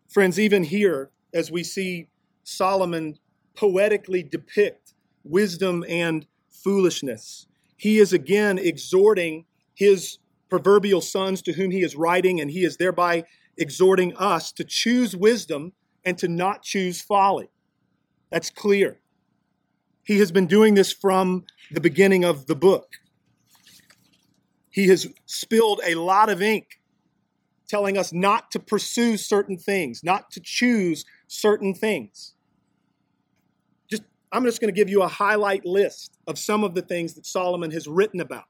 Friends, 0.09 0.39
even 0.39 0.63
here, 0.63 1.09
as 1.33 1.51
we 1.51 1.63
see 1.63 2.07
Solomon 2.43 3.17
poetically 3.55 4.23
depict 4.23 4.82
wisdom 5.23 5.83
and 5.87 6.25
foolishness, 6.49 7.47
he 7.77 7.99
is 7.99 8.13
again 8.13 8.57
exhorting 8.57 9.45
his 9.73 10.19
proverbial 10.49 11.01
sons 11.01 11.41
to 11.41 11.53
whom 11.53 11.71
he 11.71 11.81
is 11.81 11.95
writing, 11.95 12.39
and 12.39 12.51
he 12.51 12.63
is 12.63 12.77
thereby 12.77 13.23
exhorting 13.57 14.15
us 14.17 14.51
to 14.51 14.63
choose 14.63 15.15
wisdom 15.15 15.73
and 16.05 16.17
to 16.17 16.27
not 16.27 16.61
choose 16.61 17.01
folly. 17.01 17.49
That's 18.29 18.49
clear. 18.49 18.99
He 20.03 20.19
has 20.19 20.31
been 20.31 20.47
doing 20.47 20.73
this 20.73 20.91
from 20.91 21.45
the 21.71 21.81
beginning 21.81 22.23
of 22.23 22.45
the 22.47 22.55
book. 22.55 22.93
He 24.69 24.87
has 24.87 25.07
spilled 25.25 25.81
a 25.85 25.95
lot 25.95 26.29
of 26.29 26.41
ink 26.41 26.81
telling 27.67 27.97
us 27.97 28.11
not 28.11 28.51
to 28.51 28.59
pursue 28.59 29.17
certain 29.17 29.57
things, 29.57 30.03
not 30.03 30.29
to 30.31 30.39
choose 30.39 31.05
certain 31.27 31.73
things. 31.73 32.33
I'm 34.33 34.43
just 34.43 34.59
going 34.59 34.73
to 34.73 34.77
give 34.77 34.89
you 34.89 35.03
a 35.03 35.07
highlight 35.07 35.65
list 35.65 36.17
of 36.27 36.37
some 36.37 36.63
of 36.63 36.73
the 36.73 36.81
things 36.81 37.13
that 37.13 37.25
Solomon 37.25 37.71
has 37.71 37.87
written 37.87 38.19
about 38.19 38.45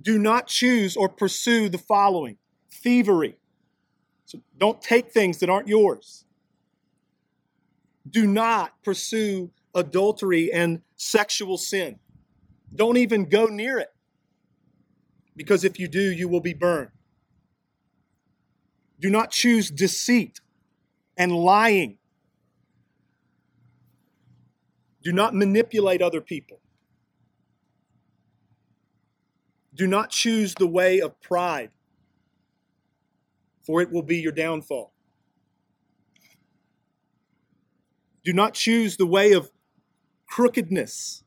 do 0.00 0.18
not 0.18 0.46
choose 0.46 0.96
or 0.96 1.08
pursue 1.08 1.68
the 1.68 1.78
following 1.78 2.36
thievery. 2.70 3.36
So 4.26 4.40
don't 4.56 4.80
take 4.80 5.10
things 5.10 5.38
that 5.38 5.50
aren't 5.50 5.68
yours. 5.68 6.24
Do 8.08 8.26
not 8.26 8.72
pursue 8.82 9.50
adultery 9.74 10.52
and 10.52 10.80
sexual 10.96 11.58
sin. 11.58 11.98
Don't 12.74 12.96
even 12.96 13.28
go 13.28 13.46
near 13.46 13.78
it. 13.78 13.88
Because 15.36 15.64
if 15.64 15.78
you 15.78 15.88
do, 15.88 16.00
you 16.00 16.28
will 16.28 16.40
be 16.40 16.54
burned. 16.54 16.90
Do 19.00 19.10
not 19.10 19.30
choose 19.30 19.70
deceit 19.70 20.40
and 21.16 21.32
lying. 21.32 21.98
Do 25.08 25.14
not 25.14 25.34
manipulate 25.34 26.02
other 26.02 26.20
people. 26.20 26.60
Do 29.74 29.86
not 29.86 30.10
choose 30.10 30.54
the 30.54 30.66
way 30.66 31.00
of 31.00 31.18
pride, 31.22 31.70
for 33.62 33.80
it 33.80 33.90
will 33.90 34.02
be 34.02 34.18
your 34.18 34.32
downfall. 34.32 34.92
Do 38.22 38.34
not 38.34 38.52
choose 38.52 38.98
the 38.98 39.06
way 39.06 39.32
of 39.32 39.50
crookedness 40.26 41.24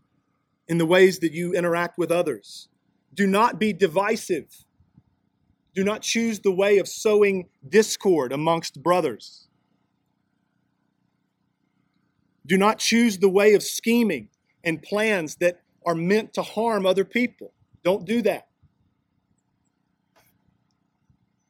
in 0.68 0.78
the 0.78 0.86
ways 0.86 1.18
that 1.18 1.34
you 1.34 1.54
interact 1.54 1.98
with 1.98 2.12
others. 2.12 2.70
Do 3.16 3.26
not 3.26 3.60
be 3.60 3.74
divisive. 3.74 4.64
Do 5.74 5.84
not 5.84 6.04
choose 6.04 6.40
the 6.40 6.52
way 6.52 6.78
of 6.78 6.88
sowing 6.88 7.50
discord 7.68 8.32
amongst 8.32 8.84
brothers. 8.84 9.48
Do 12.46 12.58
not 12.58 12.80
choose 12.80 13.20
the 13.20 13.30
way 13.30 13.54
of 13.54 13.64
scheming 13.64 14.30
and 14.64 14.82
plans 14.82 15.36
that 15.36 15.62
are 15.86 15.96
meant 15.96 16.34
to 16.34 16.42
harm 16.42 16.86
other 16.86 17.06
people. 17.06 17.54
Don't 17.84 18.06
do 18.06 18.22
that. 18.24 18.48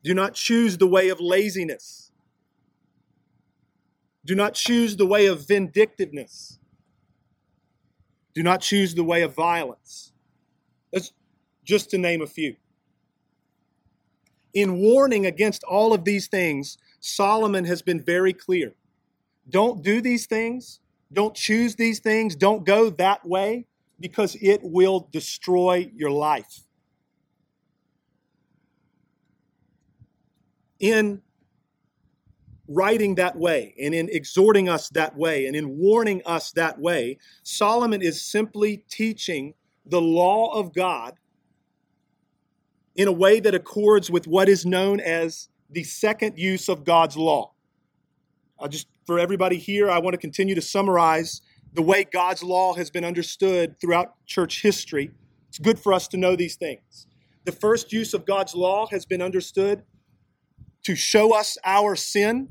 Do 0.04 0.14
not 0.14 0.34
choose 0.34 0.78
the 0.78 0.88
way 0.88 1.10
of 1.10 1.20
laziness. 1.20 2.12
Do 4.26 4.36
not 4.36 4.54
choose 4.54 4.96
the 4.96 5.06
way 5.06 5.28
of 5.28 5.48
vindictiveness. 5.48 6.60
Do 8.34 8.44
not 8.44 8.62
choose 8.62 8.96
the 8.96 9.04
way 9.04 9.24
of 9.24 9.36
violence. 9.36 10.14
That's 10.92 11.12
just 11.64 11.90
to 11.92 11.98
name 11.98 12.22
a 12.22 12.28
few. 12.28 12.56
In 14.54 14.78
warning 14.78 15.26
against 15.26 15.64
all 15.64 15.94
of 15.94 16.04
these 16.04 16.28
things, 16.28 16.78
Solomon 17.00 17.66
has 17.66 17.82
been 17.82 18.02
very 18.02 18.34
clear. 18.34 18.74
Don't 19.50 19.84
do 19.84 20.02
these 20.02 20.26
things. 20.26 20.80
Don't 21.12 21.36
choose 21.36 21.76
these 21.76 22.00
things. 22.00 22.36
Don't 22.36 22.66
go 22.66 22.90
that 22.92 23.26
way 23.26 23.66
because 24.00 24.36
it 24.42 24.62
will 24.64 25.08
destroy 25.12 25.90
your 25.96 26.12
life. 26.12 26.62
In 30.80 31.22
writing 32.68 33.16
that 33.16 33.36
way 33.36 33.76
and 33.82 33.94
in 33.94 34.10
exhorting 34.10 34.70
us 34.70 34.90
that 34.90 35.16
way 35.18 35.46
and 35.46 35.56
in 35.56 35.78
warning 35.78 36.22
us 36.26 36.52
that 36.54 36.80
way, 36.80 37.18
Solomon 37.44 38.02
is 38.02 38.22
simply 38.22 38.84
teaching 38.90 39.54
the 39.86 40.02
law 40.02 40.54
of 40.54 40.74
God 40.74 41.16
in 42.96 43.08
a 43.08 43.12
way 43.12 43.40
that 43.40 43.54
accords 43.54 44.10
with 44.10 44.28
what 44.28 44.50
is 44.50 44.66
known 44.66 45.00
as 45.00 45.50
the 45.70 45.84
second 45.84 46.38
use 46.38 46.70
of 46.70 46.84
God's 46.84 47.18
law. 47.18 47.52
I'll 48.60 48.68
just, 48.68 48.88
for 49.06 49.20
everybody 49.20 49.58
here, 49.58 49.90
I 49.90 50.00
want 50.00 50.14
to 50.14 50.18
continue 50.18 50.56
to 50.56 50.62
summarize 50.62 51.42
the 51.74 51.82
way 51.82 52.04
God's 52.04 52.44
law 52.44 52.74
has 52.74 52.90
been 52.90 53.06
understood 53.06 53.80
throughout 53.80 54.16
church 54.26 54.62
history. 54.62 55.12
It's 55.50 55.60
good 55.60 55.80
for 55.80 55.94
us 55.94 56.08
to 56.10 56.18
know 56.18 56.36
these 56.36 56.56
things. 56.56 57.08
The 57.46 57.52
first 57.52 57.92
use 57.92 58.14
of 58.14 58.26
God's 58.26 58.54
law 58.54 58.88
has 58.88 59.06
been 59.06 59.22
understood 59.22 59.84
to 60.84 60.96
show 60.96 61.36
us 61.36 61.58
our 61.64 61.96
sin 61.96 62.50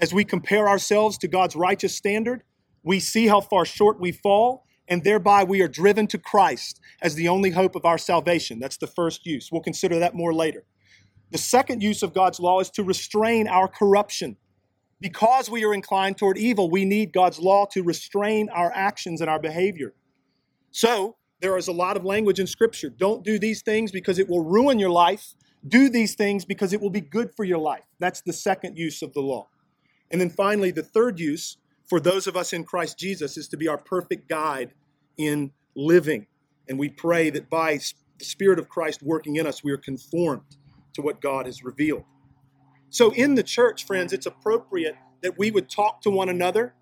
as 0.00 0.14
we 0.14 0.24
compare 0.24 0.68
ourselves 0.68 1.18
to 1.18 1.28
God's 1.28 1.56
righteous 1.56 1.94
standard. 1.94 2.42
We 2.82 3.00
see 3.00 3.26
how 3.26 3.40
far 3.40 3.64
short 3.64 4.00
we 4.00 4.12
fall, 4.12 4.64
and 4.88 5.04
thereby 5.04 5.44
we 5.44 5.60
are 5.60 5.68
driven 5.68 6.06
to 6.08 6.18
Christ 6.18 6.80
as 7.02 7.14
the 7.14 7.28
only 7.28 7.50
hope 7.50 7.76
of 7.76 7.84
our 7.84 7.98
salvation. 7.98 8.58
That's 8.58 8.78
the 8.78 8.86
first 8.86 9.26
use. 9.26 9.50
We'll 9.52 9.60
consider 9.60 9.98
that 9.98 10.14
more 10.14 10.32
later. 10.32 10.64
The 11.30 11.38
second 11.38 11.82
use 11.82 12.02
of 12.02 12.14
God's 12.14 12.40
law 12.40 12.60
is 12.60 12.70
to 12.70 12.82
restrain 12.82 13.46
our 13.46 13.68
corruption. 13.68 14.36
Because 15.00 15.48
we 15.48 15.64
are 15.64 15.72
inclined 15.72 16.18
toward 16.18 16.36
evil, 16.36 16.70
we 16.70 16.84
need 16.84 17.12
God's 17.12 17.38
law 17.38 17.66
to 17.72 17.82
restrain 17.82 18.48
our 18.50 18.70
actions 18.74 19.20
and 19.20 19.30
our 19.30 19.40
behavior. 19.40 19.94
So, 20.70 21.16
there 21.40 21.56
is 21.56 21.68
a 21.68 21.72
lot 21.72 21.96
of 21.96 22.04
language 22.04 22.38
in 22.38 22.46
Scripture. 22.46 22.90
Don't 22.90 23.24
do 23.24 23.38
these 23.38 23.62
things 23.62 23.90
because 23.90 24.18
it 24.18 24.28
will 24.28 24.44
ruin 24.44 24.78
your 24.78 24.90
life. 24.90 25.34
Do 25.66 25.88
these 25.88 26.14
things 26.14 26.44
because 26.44 26.74
it 26.74 26.80
will 26.80 26.90
be 26.90 27.00
good 27.00 27.34
for 27.34 27.44
your 27.44 27.58
life. 27.58 27.84
That's 27.98 28.20
the 28.20 28.32
second 28.32 28.76
use 28.76 29.00
of 29.00 29.14
the 29.14 29.20
law. 29.20 29.48
And 30.10 30.20
then 30.20 30.28
finally, 30.28 30.70
the 30.70 30.82
third 30.82 31.18
use 31.18 31.56
for 31.88 31.98
those 31.98 32.26
of 32.26 32.36
us 32.36 32.52
in 32.52 32.64
Christ 32.64 32.98
Jesus 32.98 33.36
is 33.36 33.48
to 33.48 33.56
be 33.56 33.68
our 33.68 33.78
perfect 33.78 34.28
guide 34.28 34.74
in 35.16 35.52
living. 35.74 36.26
And 36.68 36.78
we 36.78 36.88
pray 36.88 37.30
that 37.30 37.48
by 37.48 37.80
the 38.18 38.24
Spirit 38.24 38.58
of 38.58 38.68
Christ 38.68 39.02
working 39.02 39.36
in 39.36 39.46
us, 39.46 39.64
we 39.64 39.72
are 39.72 39.78
conformed 39.78 40.42
to 40.92 41.02
what 41.02 41.20
God 41.20 41.46
has 41.46 41.64
revealed. 41.64 42.04
So, 42.90 43.12
in 43.12 43.36
the 43.36 43.44
church, 43.44 43.86
friends, 43.86 44.12
it's 44.12 44.26
appropriate 44.26 44.96
that 45.22 45.38
we 45.38 45.52
would 45.52 45.70
talk 45.70 46.02
to 46.02 46.10
one 46.10 46.28
another 46.28 46.74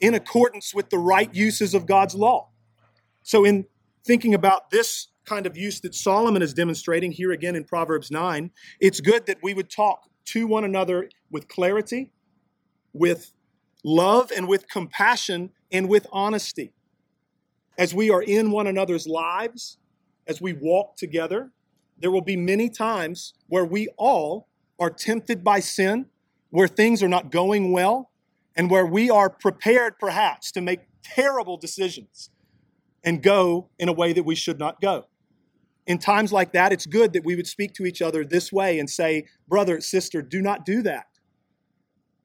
in 0.00 0.14
accordance 0.14 0.74
with 0.74 0.88
the 0.88 0.98
right 0.98 1.32
uses 1.34 1.74
of 1.74 1.86
God's 1.86 2.14
law. 2.14 2.48
So, 3.22 3.44
in 3.44 3.66
thinking 4.04 4.32
about 4.32 4.70
this 4.70 5.08
kind 5.26 5.46
of 5.46 5.58
use 5.58 5.80
that 5.80 5.94
Solomon 5.94 6.40
is 6.40 6.54
demonstrating 6.54 7.12
here 7.12 7.32
again 7.32 7.54
in 7.54 7.64
Proverbs 7.64 8.10
9, 8.10 8.50
it's 8.80 9.00
good 9.00 9.26
that 9.26 9.38
we 9.42 9.52
would 9.52 9.70
talk 9.70 10.08
to 10.26 10.46
one 10.46 10.64
another 10.64 11.10
with 11.30 11.48
clarity, 11.48 12.12
with 12.94 13.32
love, 13.84 14.30
and 14.34 14.48
with 14.48 14.68
compassion, 14.70 15.50
and 15.70 15.86
with 15.86 16.06
honesty. 16.12 16.72
As 17.76 17.94
we 17.94 18.10
are 18.10 18.22
in 18.22 18.50
one 18.50 18.66
another's 18.66 19.06
lives, 19.06 19.76
as 20.26 20.40
we 20.40 20.54
walk 20.54 20.96
together, 20.96 21.50
there 21.98 22.10
will 22.10 22.22
be 22.22 22.36
many 22.36 22.70
times 22.70 23.34
where 23.48 23.64
we 23.64 23.88
all 23.98 24.48
are 24.78 24.90
tempted 24.90 25.44
by 25.44 25.60
sin, 25.60 26.06
where 26.50 26.68
things 26.68 27.02
are 27.02 27.08
not 27.08 27.30
going 27.30 27.72
well, 27.72 28.10
and 28.56 28.70
where 28.70 28.86
we 28.86 29.10
are 29.10 29.28
prepared 29.28 29.98
perhaps 29.98 30.52
to 30.52 30.60
make 30.60 30.80
terrible 31.02 31.56
decisions 31.56 32.30
and 33.02 33.22
go 33.22 33.68
in 33.78 33.88
a 33.88 33.92
way 33.92 34.12
that 34.12 34.24
we 34.24 34.34
should 34.34 34.58
not 34.58 34.80
go. 34.80 35.04
In 35.86 35.98
times 35.98 36.32
like 36.32 36.52
that, 36.52 36.72
it's 36.72 36.86
good 36.86 37.12
that 37.12 37.24
we 37.24 37.36
would 37.36 37.46
speak 37.46 37.74
to 37.74 37.84
each 37.84 38.00
other 38.00 38.24
this 38.24 38.50
way 38.50 38.78
and 38.78 38.88
say, 38.88 39.26
Brother, 39.46 39.80
sister, 39.80 40.22
do 40.22 40.40
not 40.40 40.64
do 40.64 40.82
that. 40.82 41.06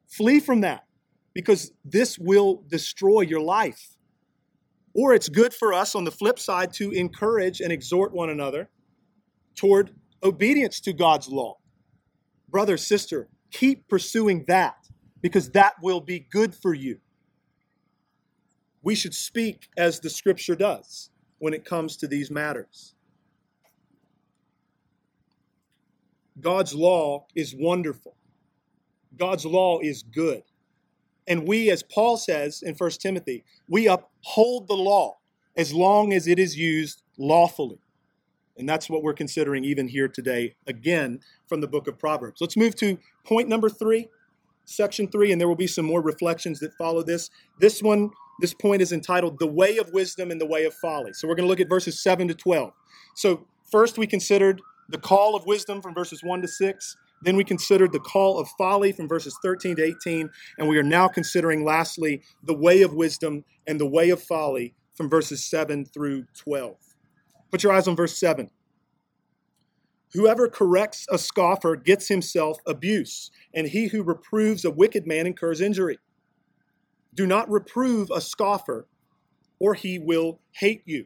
Flee 0.08 0.40
from 0.40 0.62
that 0.62 0.86
because 1.34 1.72
this 1.84 2.18
will 2.18 2.64
destroy 2.68 3.22
your 3.22 3.42
life. 3.42 3.98
Or 4.94 5.14
it's 5.14 5.30
good 5.30 5.54
for 5.54 5.74
us 5.74 5.94
on 5.94 6.06
the 6.06 6.12
flip 6.12 6.40
side 6.40 6.74
to 6.74 6.92
encourage 6.92 7.60
and 7.60 7.72
exhort 7.72 8.14
one 8.14 8.30
another 8.30 8.70
toward 9.56 9.92
obedience 10.24 10.80
to 10.82 10.94
God's 10.94 11.28
law 11.28 11.58
brother, 12.52 12.78
sister, 12.78 13.30
keep 13.52 13.88
pursuing 13.88 14.46
that 14.48 14.76
because 15.22 15.52
that 15.52 15.74
will 15.82 16.02
be 16.02 16.20
good 16.20 16.56
for 16.56 16.74
you. 16.74 17.00
We 18.82 18.96
should 18.96 19.14
speak 19.14 19.68
as 19.78 20.00
the 20.00 20.10
scripture 20.10 20.56
does 20.56 21.10
when 21.40 21.54
it 21.54 21.66
comes 21.66 21.98
to 21.98 22.08
these 22.08 22.32
matters. 22.32 22.96
God's 26.40 26.74
law 26.74 27.26
is 27.36 27.54
wonderful. 27.54 28.16
God's 29.18 29.46
law 29.46 29.80
is 29.80 30.04
good. 30.04 30.44
And 31.28 31.48
we, 31.48 31.70
as 31.70 31.84
Paul 31.84 32.18
says 32.18 32.62
in 32.62 32.76
1 32.76 32.92
Timothy, 32.92 33.44
we 33.68 33.88
uphold 33.88 34.68
the 34.68 34.76
law 34.76 35.18
as 35.58 35.74
long 35.74 36.14
as 36.14 36.28
it 36.28 36.40
is 36.40 36.58
used 36.58 37.04
lawfully. 37.18 37.80
And 38.60 38.68
that's 38.68 38.90
what 38.90 39.02
we're 39.04 39.14
considering 39.14 39.64
even 39.64 39.88
here 39.88 40.10
today, 40.10 40.54
again, 40.68 41.22
from 41.48 41.62
the 41.62 41.68
book 41.68 41.88
of 41.88 41.98
Proverbs. 41.98 42.42
Let's 42.42 42.58
move 42.58 42.76
to 42.76 43.00
point 43.24 43.48
number 43.48 43.70
three, 43.70 44.10
section 44.66 45.08
three, 45.08 45.32
and 45.32 45.40
there 45.40 45.48
will 45.48 45.56
be 45.56 45.66
some 45.66 45.86
more 45.86 46.02
reflections 46.02 46.60
that 46.60 46.74
follow 46.74 47.02
this. 47.02 47.30
This 47.60 47.82
one, 47.82 48.12
this 48.42 48.54
point 48.54 48.82
is 48.82 48.92
entitled 48.92 49.40
The 49.40 49.48
Way 49.48 49.78
of 49.78 49.94
Wisdom 49.94 50.30
and 50.30 50.42
the 50.42 50.46
Way 50.46 50.66
of 50.66 50.74
Folly. 50.74 51.14
So 51.14 51.28
we're 51.28 51.36
going 51.36 51.46
to 51.46 51.50
look 51.50 51.62
at 51.62 51.70
verses 51.70 52.04
7 52.04 52.28
to 52.28 52.36
12. 52.36 52.74
So 53.16 53.48
first 53.72 53.98
we 53.98 54.06
considered 54.06 54.62
the 54.90 54.98
call 54.98 55.38
of 55.38 55.46
wisdom 55.46 55.82
from 55.82 55.94
verses 55.94 56.22
1 56.22 56.42
to 56.42 56.48
6. 56.48 56.98
Then 57.22 57.38
we 57.38 57.46
considered 57.46 57.94
the 57.94 58.00
call 58.00 58.40
of 58.40 58.50
folly 58.58 58.92
from 58.92 59.08
verses 59.08 59.38
13 59.42 59.78
to 59.78 59.84
18. 59.84 60.30
And 60.58 60.68
we 60.68 60.78
are 60.78 60.84
now 60.84 61.08
considering, 61.08 61.64
lastly, 61.64 62.24
the 62.44 62.54
way 62.54 62.82
of 62.82 62.94
wisdom 62.94 63.46
and 63.68 63.80
the 63.80 63.86
way 63.86 64.10
of 64.10 64.22
folly 64.22 64.74
from 64.96 65.10
verses 65.10 65.46
7 65.46 65.86
through 65.86 66.26
12. 66.36 66.76
Put 67.52 67.64
your 67.64 67.74
eyes 67.74 67.88
on 67.88 67.96
verse 67.96 68.18
7. 68.18 68.50
Whoever 70.14 70.48
corrects 70.48 71.06
a 71.12 71.18
scoffer 71.18 71.76
gets 71.76 72.08
himself 72.08 72.58
abuse, 72.66 73.30
and 73.54 73.68
he 73.68 73.88
who 73.88 74.02
reproves 74.02 74.66
a 74.66 74.72
wicked 74.72 75.06
man 75.06 75.28
incurs 75.28 75.62
injury. 75.62 76.00
Do 77.14 77.28
not 77.28 77.50
reprove 77.50 78.10
a 78.12 78.22
scoffer, 78.22 78.88
or 79.60 79.76
he 79.76 80.00
will 80.00 80.40
hate 80.52 80.82
you. 80.86 81.06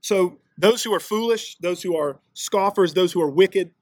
So, 0.00 0.38
those 0.56 0.82
who 0.82 0.94
are 0.94 1.00
foolish, 1.00 1.56
those 1.60 1.82
who 1.82 1.96
are 1.96 2.20
scoffers, 2.34 2.94
those 2.94 3.12
who 3.12 3.20
are 3.20 3.30
wicked, 3.30 3.72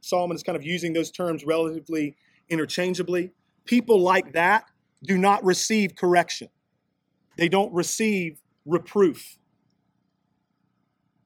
Solomon 0.00 0.36
is 0.36 0.42
kind 0.42 0.56
of 0.56 0.64
using 0.64 0.92
those 0.92 1.10
terms 1.10 1.44
relatively 1.44 2.16
interchangeably. 2.48 3.32
People 3.64 4.00
like 4.00 4.32
that 4.32 4.64
do 5.04 5.18
not 5.18 5.44
receive 5.44 5.94
correction, 5.94 6.48
they 7.36 7.48
don't 7.48 7.72
receive 7.72 8.40
reproof. 8.64 9.38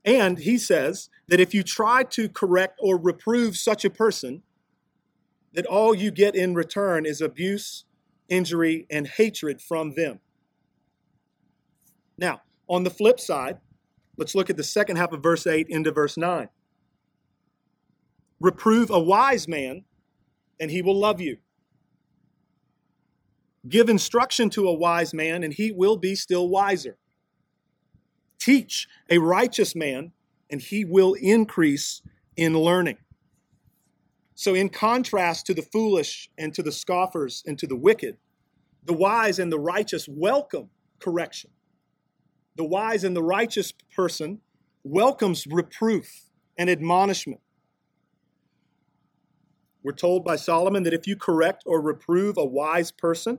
And 0.04 0.38
he 0.38 0.58
says 0.58 1.08
that 1.28 1.40
if 1.40 1.54
you 1.54 1.62
try 1.62 2.02
to 2.04 2.28
correct 2.28 2.78
or 2.80 2.98
reprove 2.98 3.56
such 3.56 3.84
a 3.84 3.90
person, 3.90 4.42
that 5.54 5.66
all 5.66 5.94
you 5.94 6.10
get 6.10 6.34
in 6.34 6.54
return 6.54 7.06
is 7.06 7.20
abuse, 7.20 7.84
injury, 8.28 8.86
and 8.90 9.06
hatred 9.06 9.60
from 9.60 9.94
them. 9.94 10.20
Now, 12.18 12.42
on 12.68 12.84
the 12.84 12.90
flip 12.90 13.20
side, 13.20 13.58
let's 14.16 14.34
look 14.34 14.50
at 14.50 14.56
the 14.56 14.64
second 14.64 14.96
half 14.96 15.12
of 15.12 15.22
verse 15.22 15.46
8 15.46 15.66
into 15.68 15.92
verse 15.92 16.16
9. 16.16 16.48
Reprove 18.40 18.90
a 18.90 18.98
wise 18.98 19.46
man, 19.46 19.84
and 20.58 20.70
he 20.70 20.82
will 20.82 20.98
love 20.98 21.20
you. 21.20 21.36
Give 23.68 23.88
instruction 23.88 24.50
to 24.50 24.66
a 24.66 24.74
wise 24.74 25.14
man, 25.14 25.44
and 25.44 25.52
he 25.52 25.70
will 25.70 25.96
be 25.96 26.16
still 26.16 26.48
wiser. 26.48 26.98
Teach 28.42 28.88
a 29.08 29.18
righteous 29.18 29.76
man, 29.76 30.10
and 30.50 30.60
he 30.60 30.84
will 30.84 31.14
increase 31.14 32.02
in 32.36 32.58
learning. 32.58 32.96
So, 34.34 34.52
in 34.52 34.68
contrast 34.68 35.46
to 35.46 35.54
the 35.54 35.62
foolish 35.62 36.28
and 36.36 36.52
to 36.54 36.60
the 36.60 36.72
scoffers 36.72 37.44
and 37.46 37.56
to 37.60 37.68
the 37.68 37.76
wicked, 37.76 38.16
the 38.82 38.94
wise 38.94 39.38
and 39.38 39.52
the 39.52 39.60
righteous 39.60 40.08
welcome 40.08 40.70
correction. 40.98 41.50
The 42.56 42.64
wise 42.64 43.04
and 43.04 43.14
the 43.14 43.22
righteous 43.22 43.72
person 43.94 44.40
welcomes 44.82 45.46
reproof 45.46 46.22
and 46.58 46.68
admonishment. 46.68 47.42
We're 49.84 49.92
told 49.92 50.24
by 50.24 50.34
Solomon 50.34 50.82
that 50.82 50.94
if 50.94 51.06
you 51.06 51.14
correct 51.14 51.62
or 51.64 51.80
reprove 51.80 52.36
a 52.36 52.44
wise 52.44 52.90
person, 52.90 53.38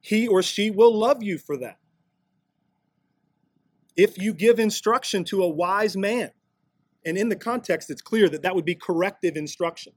he 0.00 0.26
or 0.26 0.42
she 0.42 0.70
will 0.70 0.98
love 0.98 1.22
you 1.22 1.36
for 1.36 1.58
that. 1.58 1.76
If 3.98 4.16
you 4.16 4.32
give 4.32 4.60
instruction 4.60 5.24
to 5.24 5.42
a 5.42 5.48
wise 5.48 5.96
man, 5.96 6.30
and 7.04 7.18
in 7.18 7.28
the 7.28 7.36
context, 7.36 7.90
it's 7.90 8.00
clear 8.00 8.28
that 8.28 8.42
that 8.42 8.54
would 8.54 8.64
be 8.64 8.76
corrective 8.76 9.36
instruction, 9.36 9.92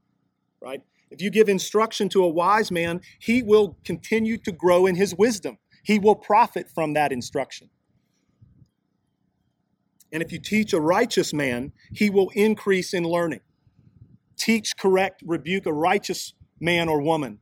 right? 0.60 0.82
If 1.12 1.22
you 1.22 1.30
give 1.30 1.48
instruction 1.48 2.08
to 2.10 2.24
a 2.24 2.28
wise 2.28 2.72
man, 2.72 3.00
he 3.20 3.44
will 3.44 3.78
continue 3.84 4.38
to 4.38 4.50
grow 4.50 4.86
in 4.86 4.96
his 4.96 5.14
wisdom. 5.14 5.58
He 5.84 6.00
will 6.00 6.16
profit 6.16 6.68
from 6.68 6.94
that 6.94 7.12
instruction. 7.12 7.70
And 10.10 10.20
if 10.20 10.32
you 10.32 10.40
teach 10.40 10.72
a 10.72 10.80
righteous 10.80 11.32
man, 11.32 11.72
he 11.92 12.10
will 12.10 12.30
increase 12.34 12.92
in 12.92 13.04
learning. 13.04 13.40
Teach, 14.36 14.76
correct, 14.76 15.22
rebuke 15.24 15.66
a 15.66 15.72
righteous 15.72 16.34
man 16.58 16.88
or 16.88 17.00
woman, 17.00 17.38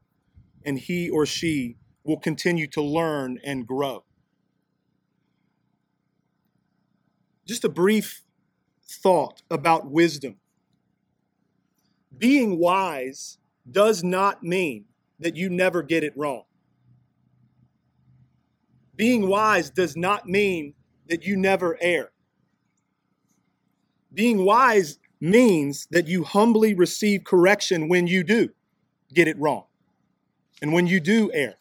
and 0.64 0.78
he 0.78 1.08
or 1.08 1.24
she 1.24 1.78
will 2.04 2.18
continue 2.18 2.66
to 2.66 2.82
learn 2.82 3.38
and 3.44 3.66
grow. 3.66 4.04
Just 7.50 7.64
a 7.64 7.68
brief 7.68 8.22
thought 8.88 9.42
about 9.50 9.90
wisdom. 9.90 10.36
Being 12.16 12.60
wise 12.60 13.38
does 13.68 14.04
not 14.04 14.44
mean 14.44 14.84
that 15.18 15.34
you 15.34 15.50
never 15.50 15.82
get 15.82 16.04
it 16.04 16.12
wrong. 16.16 16.44
Being 18.94 19.26
wise 19.26 19.68
does 19.68 19.96
not 19.96 20.28
mean 20.28 20.74
that 21.08 21.24
you 21.24 21.36
never 21.36 21.76
err. 21.80 22.12
Being 24.14 24.44
wise 24.44 25.00
means 25.20 25.88
that 25.90 26.06
you 26.06 26.22
humbly 26.22 26.72
receive 26.74 27.24
correction 27.24 27.88
when 27.88 28.06
you 28.06 28.22
do 28.22 28.50
get 29.12 29.26
it 29.26 29.36
wrong 29.40 29.64
and 30.62 30.72
when 30.72 30.86
you 30.86 31.00
do 31.00 31.32
err. 31.34 31.56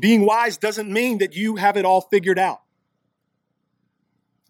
Being 0.00 0.26
wise 0.26 0.56
doesn't 0.56 0.92
mean 0.92 1.18
that 1.18 1.36
you 1.36 1.54
have 1.54 1.76
it 1.76 1.84
all 1.84 2.00
figured 2.00 2.40
out. 2.40 2.61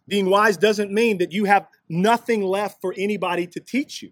Being 0.09 0.29
wise 0.29 0.57
doesn't 0.57 0.93
mean 0.93 1.19
that 1.19 1.33
you 1.33 1.45
have 1.45 1.69
nothing 1.89 2.43
left 2.43 2.81
for 2.81 2.95
anybody 2.97 3.47
to 3.47 3.61
teach 3.61 4.03
you. 4.03 4.11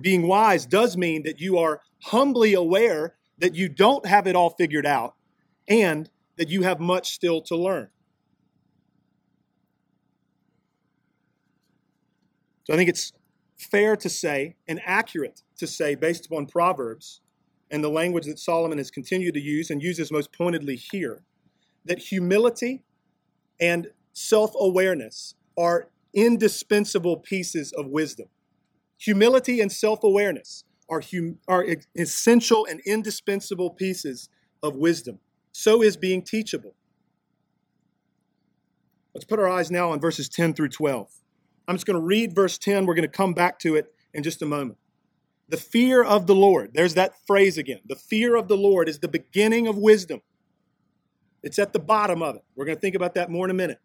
Being 0.00 0.26
wise 0.26 0.66
does 0.66 0.96
mean 0.96 1.22
that 1.22 1.40
you 1.40 1.58
are 1.58 1.80
humbly 2.02 2.54
aware 2.54 3.14
that 3.38 3.54
you 3.54 3.68
don't 3.68 4.04
have 4.04 4.26
it 4.26 4.36
all 4.36 4.50
figured 4.50 4.86
out 4.86 5.14
and 5.68 6.10
that 6.36 6.48
you 6.48 6.62
have 6.62 6.80
much 6.80 7.12
still 7.12 7.40
to 7.42 7.56
learn. 7.56 7.88
So 12.64 12.74
I 12.74 12.76
think 12.76 12.90
it's 12.90 13.12
fair 13.56 13.96
to 13.96 14.08
say 14.08 14.56
and 14.66 14.80
accurate 14.84 15.42
to 15.58 15.66
say, 15.66 15.94
based 15.94 16.26
upon 16.26 16.46
Proverbs, 16.46 17.20
and 17.70 17.82
the 17.82 17.88
language 17.88 18.26
that 18.26 18.38
Solomon 18.38 18.78
has 18.78 18.90
continued 18.90 19.34
to 19.34 19.40
use 19.40 19.70
and 19.70 19.82
uses 19.82 20.12
most 20.12 20.32
pointedly 20.32 20.76
here, 20.76 21.22
that 21.86 21.98
humility 21.98 22.82
and 23.60 23.88
self 24.12 24.52
awareness 24.58 25.34
are 25.58 25.88
indispensable 26.14 27.16
pieces 27.18 27.72
of 27.72 27.86
wisdom. 27.86 28.28
Humility 28.98 29.60
and 29.60 29.70
self 29.70 30.02
awareness 30.04 30.64
are, 30.88 31.00
hum- 31.00 31.38
are 31.48 31.66
essential 31.96 32.66
and 32.68 32.80
indispensable 32.86 33.70
pieces 33.70 34.28
of 34.62 34.76
wisdom. 34.76 35.18
So 35.52 35.82
is 35.82 35.96
being 35.96 36.22
teachable. 36.22 36.74
Let's 39.14 39.24
put 39.24 39.38
our 39.38 39.48
eyes 39.48 39.70
now 39.70 39.92
on 39.92 40.00
verses 40.00 40.28
10 40.28 40.52
through 40.54 40.68
12. 40.68 41.08
I'm 41.66 41.74
just 41.74 41.86
going 41.86 41.98
to 41.98 42.04
read 42.04 42.34
verse 42.34 42.58
10. 42.58 42.84
We're 42.84 42.94
going 42.94 43.08
to 43.08 43.16
come 43.16 43.32
back 43.32 43.58
to 43.60 43.74
it 43.74 43.92
in 44.12 44.22
just 44.22 44.42
a 44.42 44.46
moment. 44.46 44.78
The 45.48 45.56
fear 45.56 46.02
of 46.02 46.26
the 46.26 46.34
Lord, 46.34 46.72
there's 46.74 46.94
that 46.94 47.14
phrase 47.26 47.56
again. 47.56 47.80
The 47.86 47.96
fear 47.96 48.36
of 48.36 48.48
the 48.48 48.56
Lord 48.56 48.88
is 48.88 48.98
the 48.98 49.08
beginning 49.08 49.66
of 49.66 49.78
wisdom. 49.78 50.20
It's 51.46 51.60
at 51.60 51.72
the 51.72 51.78
bottom 51.78 52.22
of 52.22 52.34
it. 52.34 52.44
We're 52.56 52.64
going 52.64 52.76
to 52.76 52.80
think 52.80 52.96
about 52.96 53.14
that 53.14 53.30
more 53.30 53.44
in 53.44 53.52
a 53.52 53.54
minute. 53.54 53.78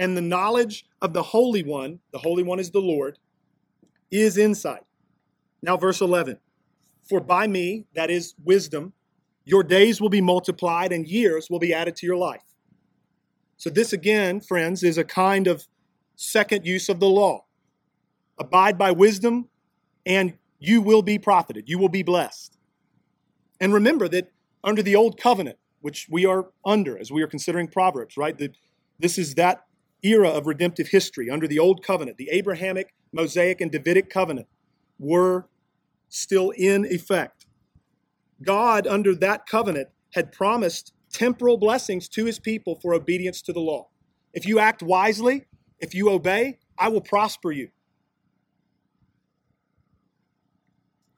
And 0.00 0.16
the 0.16 0.20
knowledge 0.20 0.84
of 1.00 1.12
the 1.12 1.22
Holy 1.22 1.62
One, 1.62 2.00
the 2.10 2.18
Holy 2.18 2.42
One 2.42 2.58
is 2.58 2.72
the 2.72 2.80
Lord, 2.80 3.20
is 4.10 4.36
insight. 4.36 4.82
Now, 5.62 5.76
verse 5.76 6.00
11 6.00 6.40
For 7.08 7.20
by 7.20 7.46
me, 7.46 7.86
that 7.94 8.10
is 8.10 8.34
wisdom, 8.44 8.94
your 9.44 9.62
days 9.62 10.00
will 10.00 10.08
be 10.08 10.20
multiplied 10.20 10.90
and 10.90 11.06
years 11.06 11.48
will 11.48 11.60
be 11.60 11.72
added 11.72 11.94
to 11.96 12.06
your 12.06 12.16
life. 12.16 12.42
So, 13.58 13.70
this 13.70 13.92
again, 13.92 14.40
friends, 14.40 14.82
is 14.82 14.98
a 14.98 15.04
kind 15.04 15.46
of 15.46 15.68
second 16.16 16.66
use 16.66 16.88
of 16.88 16.98
the 16.98 17.08
law. 17.08 17.44
Abide 18.38 18.76
by 18.76 18.90
wisdom, 18.90 19.48
and 20.04 20.34
you 20.58 20.82
will 20.82 21.02
be 21.02 21.16
profited. 21.16 21.68
You 21.68 21.78
will 21.78 21.88
be 21.88 22.02
blessed. 22.02 22.58
And 23.60 23.72
remember 23.72 24.08
that 24.08 24.32
under 24.64 24.82
the 24.82 24.96
old 24.96 25.16
covenant, 25.16 25.58
which 25.88 26.06
we 26.10 26.26
are 26.26 26.50
under 26.66 26.98
as 26.98 27.10
we 27.10 27.22
are 27.22 27.26
considering 27.26 27.66
Proverbs, 27.66 28.18
right? 28.18 28.36
That 28.36 28.54
this 28.98 29.16
is 29.16 29.36
that 29.36 29.64
era 30.02 30.28
of 30.28 30.46
redemptive 30.46 30.88
history 30.88 31.30
under 31.30 31.48
the 31.48 31.58
old 31.58 31.82
covenant. 31.82 32.18
The 32.18 32.28
Abrahamic, 32.28 32.92
Mosaic, 33.10 33.62
and 33.62 33.72
Davidic 33.72 34.10
covenant 34.10 34.48
were 34.98 35.48
still 36.10 36.50
in 36.50 36.84
effect. 36.84 37.46
God, 38.42 38.86
under 38.86 39.14
that 39.14 39.46
covenant, 39.46 39.88
had 40.12 40.30
promised 40.30 40.92
temporal 41.10 41.56
blessings 41.56 42.06
to 42.10 42.26
his 42.26 42.38
people 42.38 42.74
for 42.74 42.92
obedience 42.92 43.40
to 43.40 43.54
the 43.54 43.60
law. 43.60 43.88
If 44.34 44.44
you 44.44 44.58
act 44.58 44.82
wisely, 44.82 45.46
if 45.78 45.94
you 45.94 46.10
obey, 46.10 46.58
I 46.78 46.88
will 46.90 47.00
prosper 47.00 47.50
you. 47.50 47.70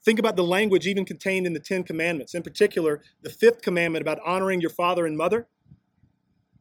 Think 0.05 0.19
about 0.19 0.37
the 0.37 0.45
language 0.45 0.87
even 0.87 1.05
contained 1.05 1.47
in 1.47 1.53
the 1.53 1.61
Ten 1.61 1.83
Commandments, 1.83 2.35
in 2.35 2.43
particular, 2.43 3.03
the 3.23 3.31
fifth 3.31 3.61
commandment 3.61 4.03
about 4.03 4.19
honoring 4.25 4.61
your 4.61 4.71
father 4.71 5.07
and 5.07 5.17
mother. 5.17 5.47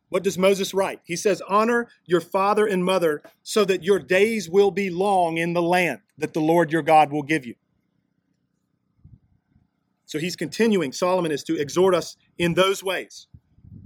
What 0.10 0.24
does 0.24 0.38
Moses 0.38 0.74
write? 0.74 1.00
He 1.06 1.16
says, 1.16 1.42
Honor 1.48 1.88
your 2.06 2.20
father 2.20 2.66
and 2.66 2.84
mother 2.84 3.22
so 3.44 3.64
that 3.66 3.84
your 3.84 4.00
days 4.00 4.50
will 4.50 4.72
be 4.72 4.90
long 4.90 5.38
in 5.38 5.54
the 5.54 5.62
land 5.62 6.00
that 6.18 6.34
the 6.34 6.42
Lord 6.42 6.72
your 6.72 6.82
God 6.82 7.12
will 7.12 7.24
give 7.24 7.46
you. 7.46 7.56
So 10.06 10.18
he's 10.18 10.36
continuing, 10.36 10.92
Solomon 10.92 11.32
is 11.32 11.44
to 11.44 11.60
exhort 11.60 11.94
us 11.94 12.18
in 12.40 12.56
those 12.56 12.84
ways. 12.84 13.28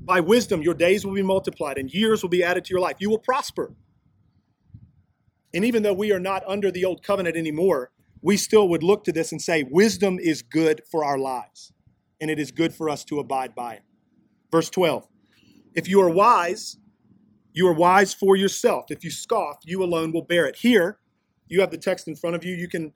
By 0.05 0.21
wisdom, 0.21 0.61
your 0.61 0.73
days 0.73 1.05
will 1.05 1.13
be 1.13 1.21
multiplied 1.21 1.77
and 1.77 1.93
years 1.93 2.21
will 2.21 2.29
be 2.29 2.43
added 2.43 2.63
to 2.65 2.69
your 2.71 2.79
life. 2.79 2.95
You 2.99 3.09
will 3.09 3.19
prosper. 3.19 3.73
And 5.53 5.65
even 5.65 5.83
though 5.83 5.93
we 5.93 6.11
are 6.11 6.19
not 6.19 6.43
under 6.47 6.71
the 6.71 6.85
old 6.85 7.03
covenant 7.03 7.35
anymore, 7.35 7.91
we 8.23 8.37
still 8.37 8.69
would 8.69 8.81
look 8.81 9.03
to 9.03 9.11
this 9.11 9.31
and 9.31 9.41
say, 9.41 9.63
wisdom 9.69 10.17
is 10.17 10.41
good 10.41 10.81
for 10.89 11.03
our 11.03 11.17
lives, 11.17 11.73
and 12.21 12.31
it 12.31 12.39
is 12.39 12.51
good 12.51 12.73
for 12.73 12.89
us 12.89 13.03
to 13.05 13.19
abide 13.19 13.53
by 13.53 13.75
it. 13.75 13.83
Verse 14.49 14.69
12 14.69 15.05
If 15.75 15.89
you 15.89 16.01
are 16.01 16.09
wise, 16.09 16.77
you 17.51 17.67
are 17.67 17.73
wise 17.73 18.13
for 18.13 18.35
yourself. 18.35 18.85
If 18.89 19.03
you 19.03 19.11
scoff, 19.11 19.57
you 19.65 19.83
alone 19.83 20.13
will 20.13 20.23
bear 20.23 20.47
it. 20.47 20.55
Here, 20.55 20.97
you 21.47 21.59
have 21.59 21.69
the 21.69 21.77
text 21.77 22.07
in 22.07 22.15
front 22.15 22.35
of 22.35 22.45
you. 22.45 22.55
You 22.55 22.69
can 22.69 22.93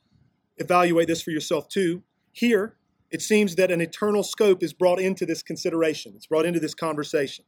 evaluate 0.58 1.08
this 1.08 1.22
for 1.22 1.32
yourself 1.32 1.68
too. 1.68 2.04
Here, 2.32 2.78
it 3.12 3.22
seems 3.22 3.56
that 3.56 3.70
an 3.70 3.82
eternal 3.82 4.24
scope 4.24 4.64
is 4.64 4.74
brought 4.74 5.00
into 5.00 5.26
this 5.26 5.44
consideration, 5.44 6.14
it's 6.16 6.28
brought 6.28 6.46
into 6.46 6.60
this 6.60 6.74
conversation. 6.74 7.44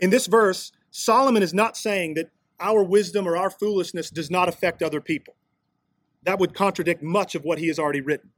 In 0.00 0.10
this 0.10 0.26
verse, 0.26 0.72
Solomon 0.90 1.42
is 1.42 1.54
not 1.54 1.76
saying 1.76 2.14
that 2.14 2.30
our 2.58 2.82
wisdom 2.82 3.26
or 3.28 3.36
our 3.36 3.50
foolishness 3.50 4.10
does 4.10 4.30
not 4.30 4.48
affect 4.48 4.82
other 4.82 5.00
people. 5.00 5.34
That 6.24 6.38
would 6.38 6.54
contradict 6.54 7.02
much 7.02 7.34
of 7.34 7.44
what 7.44 7.58
he 7.58 7.68
has 7.68 7.78
already 7.78 8.00
written. 8.00 8.30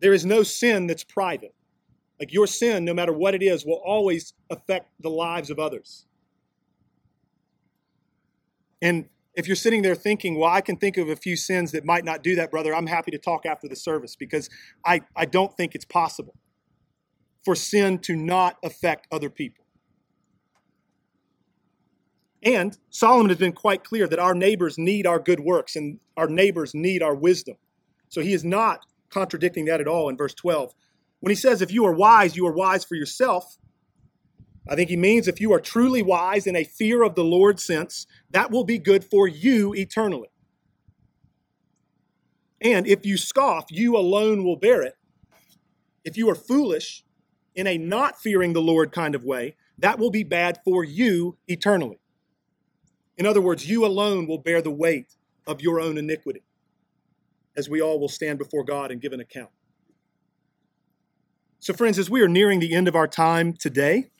There 0.00 0.12
is 0.12 0.26
no 0.26 0.42
sin 0.42 0.86
that's 0.86 1.04
private. 1.04 1.54
Like 2.18 2.32
your 2.32 2.46
sin, 2.46 2.84
no 2.84 2.94
matter 2.94 3.12
what 3.12 3.34
it 3.34 3.42
is, 3.42 3.64
will 3.64 3.82
always 3.84 4.34
affect 4.50 4.90
the 5.00 5.10
lives 5.10 5.50
of 5.50 5.58
others. 5.58 6.06
And 8.80 9.06
if 9.34 9.46
you're 9.46 9.56
sitting 9.56 9.82
there 9.82 9.94
thinking, 9.94 10.38
well, 10.38 10.50
I 10.50 10.60
can 10.60 10.76
think 10.76 10.96
of 10.96 11.08
a 11.08 11.16
few 11.16 11.36
sins 11.36 11.72
that 11.72 11.84
might 11.84 12.04
not 12.04 12.22
do 12.22 12.36
that, 12.36 12.50
brother, 12.50 12.74
I'm 12.74 12.86
happy 12.86 13.10
to 13.10 13.18
talk 13.18 13.46
after 13.46 13.68
the 13.68 13.76
service 13.76 14.14
because 14.14 14.48
I, 14.84 15.02
I 15.16 15.24
don't 15.24 15.56
think 15.56 15.74
it's 15.74 15.84
possible 15.84 16.34
for 17.44 17.54
sin 17.54 17.98
to 18.00 18.16
not 18.16 18.58
affect 18.62 19.06
other 19.10 19.30
people. 19.30 19.63
And 22.44 22.76
Solomon 22.90 23.30
has 23.30 23.38
been 23.38 23.52
quite 23.52 23.84
clear 23.84 24.06
that 24.06 24.18
our 24.18 24.34
neighbors 24.34 24.76
need 24.76 25.06
our 25.06 25.18
good 25.18 25.40
works 25.40 25.76
and 25.76 25.98
our 26.16 26.28
neighbors 26.28 26.74
need 26.74 27.02
our 27.02 27.14
wisdom. 27.14 27.56
So 28.10 28.20
he 28.20 28.34
is 28.34 28.44
not 28.44 28.84
contradicting 29.08 29.64
that 29.64 29.80
at 29.80 29.88
all 29.88 30.08
in 30.08 30.16
verse 30.16 30.34
12. 30.34 30.74
When 31.20 31.30
he 31.30 31.36
says, 31.36 31.62
if 31.62 31.72
you 31.72 31.86
are 31.86 31.92
wise, 31.92 32.36
you 32.36 32.46
are 32.46 32.52
wise 32.52 32.84
for 32.84 32.96
yourself, 32.96 33.56
I 34.68 34.74
think 34.74 34.90
he 34.90 34.96
means 34.96 35.26
if 35.26 35.40
you 35.40 35.52
are 35.52 35.60
truly 35.60 36.02
wise 36.02 36.46
in 36.46 36.56
a 36.56 36.64
fear 36.64 37.02
of 37.02 37.14
the 37.14 37.24
Lord 37.24 37.60
sense, 37.60 38.06
that 38.30 38.50
will 38.50 38.64
be 38.64 38.78
good 38.78 39.04
for 39.04 39.26
you 39.26 39.74
eternally. 39.74 40.28
And 42.60 42.86
if 42.86 43.04
you 43.04 43.16
scoff, 43.16 43.66
you 43.70 43.96
alone 43.96 44.44
will 44.44 44.56
bear 44.56 44.82
it. 44.82 44.96
If 46.04 46.16
you 46.16 46.28
are 46.30 46.34
foolish 46.34 47.04
in 47.54 47.66
a 47.66 47.78
not 47.78 48.20
fearing 48.20 48.52
the 48.52 48.62
Lord 48.62 48.92
kind 48.92 49.14
of 49.14 49.24
way, 49.24 49.56
that 49.78 49.98
will 49.98 50.10
be 50.10 50.24
bad 50.24 50.60
for 50.64 50.84
you 50.84 51.36
eternally. 51.46 51.98
In 53.16 53.26
other 53.26 53.40
words, 53.40 53.68
you 53.68 53.84
alone 53.84 54.26
will 54.26 54.38
bear 54.38 54.60
the 54.60 54.70
weight 54.70 55.16
of 55.46 55.60
your 55.60 55.80
own 55.80 55.98
iniquity, 55.98 56.42
as 57.56 57.68
we 57.68 57.80
all 57.80 58.00
will 58.00 58.08
stand 58.08 58.38
before 58.38 58.64
God 58.64 58.90
and 58.90 59.00
give 59.00 59.12
an 59.12 59.20
account. 59.20 59.50
So, 61.60 61.72
friends, 61.72 61.98
as 61.98 62.10
we 62.10 62.20
are 62.20 62.28
nearing 62.28 62.60
the 62.60 62.74
end 62.74 62.88
of 62.88 62.96
our 62.96 63.08
time 63.08 63.52
today, 63.52 64.10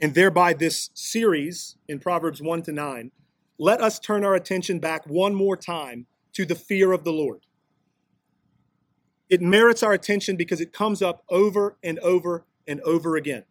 and 0.00 0.14
thereby 0.14 0.52
this 0.52 0.90
series 0.92 1.76
in 1.88 1.98
Proverbs 1.98 2.42
1 2.42 2.62
to 2.62 2.72
9, 2.72 3.10
let 3.58 3.80
us 3.80 3.98
turn 3.98 4.24
our 4.24 4.34
attention 4.34 4.80
back 4.80 5.06
one 5.06 5.34
more 5.34 5.56
time 5.56 6.06
to 6.32 6.44
the 6.44 6.56
fear 6.56 6.92
of 6.92 7.04
the 7.04 7.12
Lord. 7.12 7.46
It 9.30 9.40
merits 9.40 9.82
our 9.82 9.92
attention 9.92 10.36
because 10.36 10.60
it 10.60 10.72
comes 10.72 11.00
up 11.00 11.24
over 11.28 11.76
and 11.82 11.98
over 12.00 12.44
and 12.66 12.80
over 12.80 13.16
again. 13.16 13.44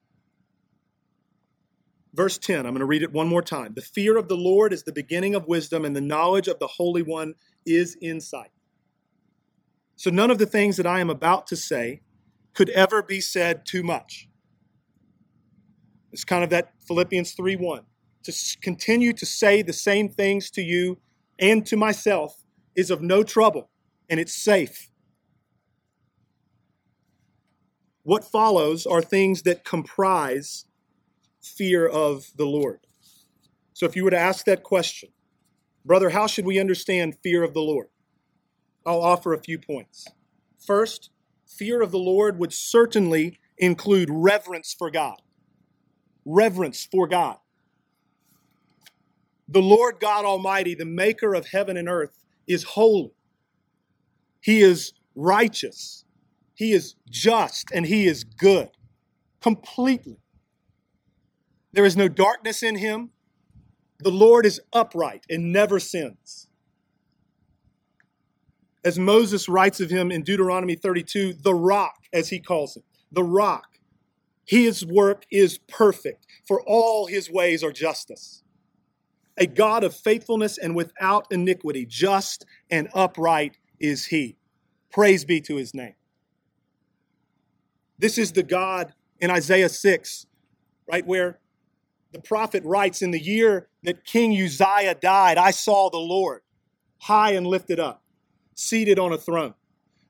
Verse 2.14 2.38
10, 2.38 2.60
I'm 2.60 2.74
going 2.74 2.80
to 2.80 2.86
read 2.86 3.02
it 3.02 3.12
one 3.12 3.28
more 3.28 3.42
time. 3.42 3.74
The 3.74 3.82
fear 3.82 4.18
of 4.18 4.28
the 4.28 4.38
Lord 4.38 4.72
is 4.72 4.84
the 4.84 4.94
beginning 4.94 5.34
of 5.34 5.48
wisdom, 5.48 5.84
and 5.84 5.96
the 5.96 6.02
knowledge 6.02 6.48
of 6.48 6.60
the 6.60 6.68
Holy 6.68 7.02
One 7.02 7.34
is 7.66 7.98
insight. 8.02 8.52
So, 9.96 10.12
none 10.12 10.30
of 10.30 10.38
the 10.38 10.46
things 10.46 10.78
that 10.78 10.86
I 10.86 11.00
am 11.00 11.10
about 11.10 11.48
to 11.48 11.56
say 11.56 12.02
could 12.54 12.70
ever 12.70 13.02
be 13.02 13.20
said 13.20 13.66
too 13.66 13.82
much. 13.82 14.30
It's 16.12 16.24
kind 16.24 16.44
of 16.44 16.52
that 16.52 16.74
Philippians 16.88 17.34
3 17.34 17.56
1. 17.56 17.82
To 18.24 18.58
continue 18.62 19.12
to 19.14 19.26
say 19.26 19.62
the 19.62 19.74
same 19.74 20.08
things 20.08 20.52
to 20.52 20.62
you 20.62 21.00
and 21.40 21.66
to 21.66 21.76
myself 21.76 22.44
is 22.76 22.92
of 22.92 23.02
no 23.02 23.24
trouble, 23.24 23.70
and 24.08 24.20
it's 24.20 24.36
safe. 24.36 24.92
What 28.04 28.24
follows 28.24 28.86
are 28.86 29.02
things 29.02 29.42
that 29.44 29.64
comprise 29.64 30.66
fear 31.44 31.88
of 31.88 32.32
the 32.38 32.46
Lord. 32.46 32.80
So 33.74 33.86
if 33.86 33.96
you 33.96 34.04
were 34.04 34.12
to 34.12 34.20
ask 34.20 34.46
that 34.46 34.64
question, 34.64 35.10
brother, 35.86 36.12
how 36.12 36.28
should 36.28 36.46
we 36.46 36.60
understand 36.60 37.18
fear 37.24 37.44
of 37.44 37.54
the 37.54 37.62
Lord? 37.62 37.88
I'll 38.86 39.02
offer 39.02 39.34
a 39.34 39.40
few 39.40 39.60
points. 39.60 40.08
First, 40.66 41.10
fear 41.48 41.82
of 41.82 41.92
the 41.92 42.00
Lord 42.00 42.40
would 42.40 42.54
certainly 42.54 43.40
include 43.58 44.10
reverence 44.12 44.74
for 44.78 44.90
God. 44.90 45.22
Reverence 46.26 46.88
for 46.90 47.08
God. 47.08 47.38
The 49.48 49.62
Lord 49.62 50.00
God 50.00 50.26
Almighty, 50.26 50.74
the 50.76 50.86
maker 50.86 51.34
of 51.34 51.48
heaven 51.48 51.78
and 51.78 51.90
earth, 51.90 52.24
is 52.48 52.64
holy. 52.64 53.12
He 54.42 54.62
is 54.62 54.94
righteous. 55.16 56.06
He 56.56 56.72
is 56.74 56.96
just 57.10 57.72
and 57.72 57.86
he 57.86 58.08
is 58.08 58.24
good. 58.24 58.70
Completely. 59.42 60.18
There 61.74 61.86
is 61.86 61.98
no 61.98 62.08
darkness 62.08 62.64
in 62.64 62.78
him. 62.78 63.10
The 64.00 64.12
Lord 64.12 64.46
is 64.46 64.62
upright 64.72 65.26
and 65.30 65.52
never 65.52 65.80
sins. 65.80 66.48
As 68.86 69.00
Moses 69.00 69.50
writes 69.50 69.80
of 69.80 69.90
him 69.90 70.12
in 70.12 70.24
Deuteronomy 70.24 70.76
32, 70.76 71.34
the 71.34 71.56
rock, 71.56 71.96
as 72.12 72.30
he 72.30 72.40
calls 72.40 72.78
him, 72.78 72.84
the 73.12 73.24
rock. 73.24 73.80
His 74.46 74.86
work 74.86 75.26
is 75.32 75.58
perfect, 75.58 76.26
for 76.46 76.62
all 76.62 77.08
his 77.08 77.32
ways 77.32 77.64
are 77.64 77.72
justice. 77.72 78.44
A 79.38 79.48
God 79.48 79.84
of 79.84 79.96
faithfulness 79.96 80.58
and 80.58 80.76
without 80.76 81.28
iniquity, 81.32 81.86
just 81.86 82.46
and 82.70 82.90
upright 82.94 83.58
is 83.80 84.08
he. 84.08 84.36
Praise 84.92 85.26
be 85.26 85.42
to 85.42 85.56
his 85.56 85.74
name. 85.74 85.96
This 87.98 88.18
is 88.18 88.34
the 88.34 88.44
God 88.44 88.94
in 89.20 89.32
Isaiah 89.32 89.70
6, 89.70 90.26
right, 90.88 91.08
where 91.08 91.40
the 92.14 92.22
prophet 92.22 92.64
writes, 92.64 93.02
In 93.02 93.12
the 93.12 93.20
year 93.22 93.68
that 93.84 94.06
King 94.06 94.32
Uzziah 94.32 94.96
died, 94.96 95.38
I 95.38 95.52
saw 95.52 95.90
the 95.90 95.98
Lord 95.98 96.42
high 97.00 97.32
and 97.32 97.46
lifted 97.46 97.80
up, 97.80 98.02
seated 98.56 98.98
on 98.98 99.12
a 99.12 99.18
throne. 99.18 99.56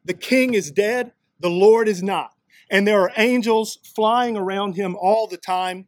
The 0.06 0.14
king 0.14 0.54
is 0.54 0.70
dead, 0.70 1.14
the 1.40 1.50
Lord 1.50 1.88
is 1.88 2.04
not. 2.04 2.34
And 2.70 2.88
there 2.88 3.02
are 3.02 3.12
angels 3.18 3.80
flying 3.96 4.38
around 4.38 4.76
him 4.76 4.96
all 4.96 5.28
the 5.28 5.38
time, 5.38 5.88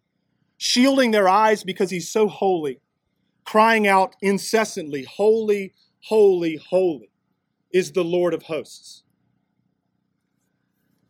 shielding 0.57 1.11
their 1.11 1.29
eyes 1.29 1.63
because 1.63 1.91
he's 1.91 2.09
so 2.09 2.27
holy, 2.27 2.79
crying 3.43 3.87
out 3.87 4.15
incessantly, 4.21 5.03
Holy, 5.03 5.73
holy, 6.03 6.55
holy 6.55 7.11
is 7.71 7.91
the 7.91 8.03
Lord 8.03 8.33
of 8.33 8.43
hosts. 8.43 9.03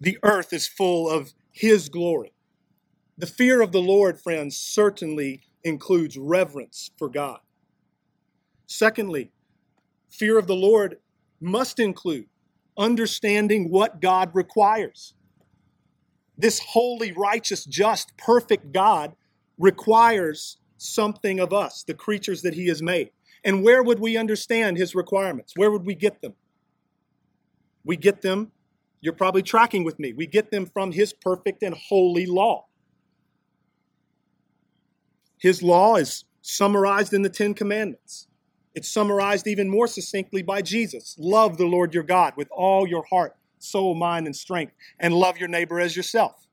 The 0.02 0.18
earth 0.24 0.52
is 0.52 0.68
full 0.68 1.10
of 1.10 1.34
his 1.52 1.89
glory. 1.89 2.35
The 3.17 3.28
fear 3.28 3.62
of 3.62 3.71
the 3.71 3.82
Lord, 3.82 4.19
friends, 4.19 4.58
certainly 4.58 5.41
includes 5.63 6.17
reverence 6.17 6.91
for 6.97 7.08
God. 7.08 7.39
Secondly, 8.67 9.32
fear 10.10 10.38
of 10.38 10.47
the 10.47 10.56
Lord 10.56 10.97
must 11.39 11.80
include 11.80 12.25
understanding 12.78 13.69
what 13.69 14.01
God 14.01 14.32
requires. 14.34 15.13
This 16.38 16.60
holy, 16.60 17.13
righteous, 17.13 17.63
just, 17.63 18.17
perfect 18.17 18.73
God 18.73 19.15
requires 19.58 20.58
something 20.78 21.39
of 21.39 21.54
us, 21.54 21.84
the 21.84 21.93
creatures 21.93 22.41
that 22.41 22.54
He 22.54 22.67
has 22.67 22.82
made. 22.82 23.12
And 23.45 23.63
where 23.63 23.82
would 23.82 23.99
we 23.99 24.17
understand 24.17 24.78
His 24.78 24.93
requirements? 24.93 25.54
Where 25.56 25.71
would 25.71 25.86
we 25.86 25.95
get 25.95 26.21
them? 26.21 26.34
We 27.86 27.95
get 27.95 28.21
them, 28.21 28.51
you're 28.99 29.13
probably 29.13 29.43
tracking 29.43 29.86
with 29.86 29.99
me, 29.99 30.12
we 30.12 30.28
get 30.28 30.51
them 30.51 30.65
from 30.65 30.91
His 30.91 31.13
perfect 31.13 31.63
and 31.63 31.75
holy 31.75 32.25
law. 32.25 32.65
His 35.45 35.62
law 35.62 35.97
is 35.97 36.23
summarized 36.41 37.13
in 37.13 37.21
the 37.21 37.29
Ten 37.29 37.53
Commandments. 37.53 38.27
It's 38.73 38.89
summarized 38.89 39.45
even 39.45 39.69
more 39.69 39.86
succinctly 39.86 40.41
by 40.41 40.63
Jesus. 40.63 41.15
Love 41.19 41.60
the 41.60 41.67
Lord 41.67 41.93
your 41.93 42.01
God 42.01 42.34
with 42.36 42.47
all 42.49 42.88
your 42.88 43.03
heart, 43.03 43.36
soul, 43.60 43.93
mind, 43.93 44.25
and 44.25 44.36
strength, 44.36 44.73
and 44.99 45.13
love 45.13 45.38
your 45.38 45.47
neighbor 45.47 45.79
as 45.79 45.95
yourself. 45.95 46.47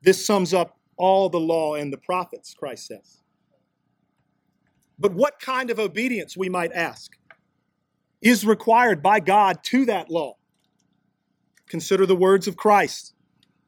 This 0.00 0.24
sums 0.24 0.54
up 0.54 0.78
all 0.96 1.28
the 1.28 1.40
law 1.40 1.74
and 1.74 1.92
the 1.92 1.98
prophets, 1.98 2.54
Christ 2.54 2.86
says. 2.86 3.18
But 4.98 5.12
what 5.12 5.38
kind 5.38 5.68
of 5.68 5.78
obedience, 5.78 6.38
we 6.38 6.48
might 6.48 6.72
ask, 6.72 7.18
is 8.22 8.46
required 8.46 9.02
by 9.02 9.20
God 9.20 9.62
to 9.64 9.84
that 9.84 10.10
law? 10.10 10.38
Consider 11.68 12.06
the 12.06 12.16
words 12.16 12.48
of 12.48 12.56
Christ, 12.56 13.12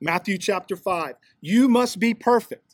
Matthew 0.00 0.38
chapter 0.38 0.74
5. 0.74 1.16
You 1.42 1.68
must 1.68 2.00
be 2.00 2.14
perfect 2.14 2.69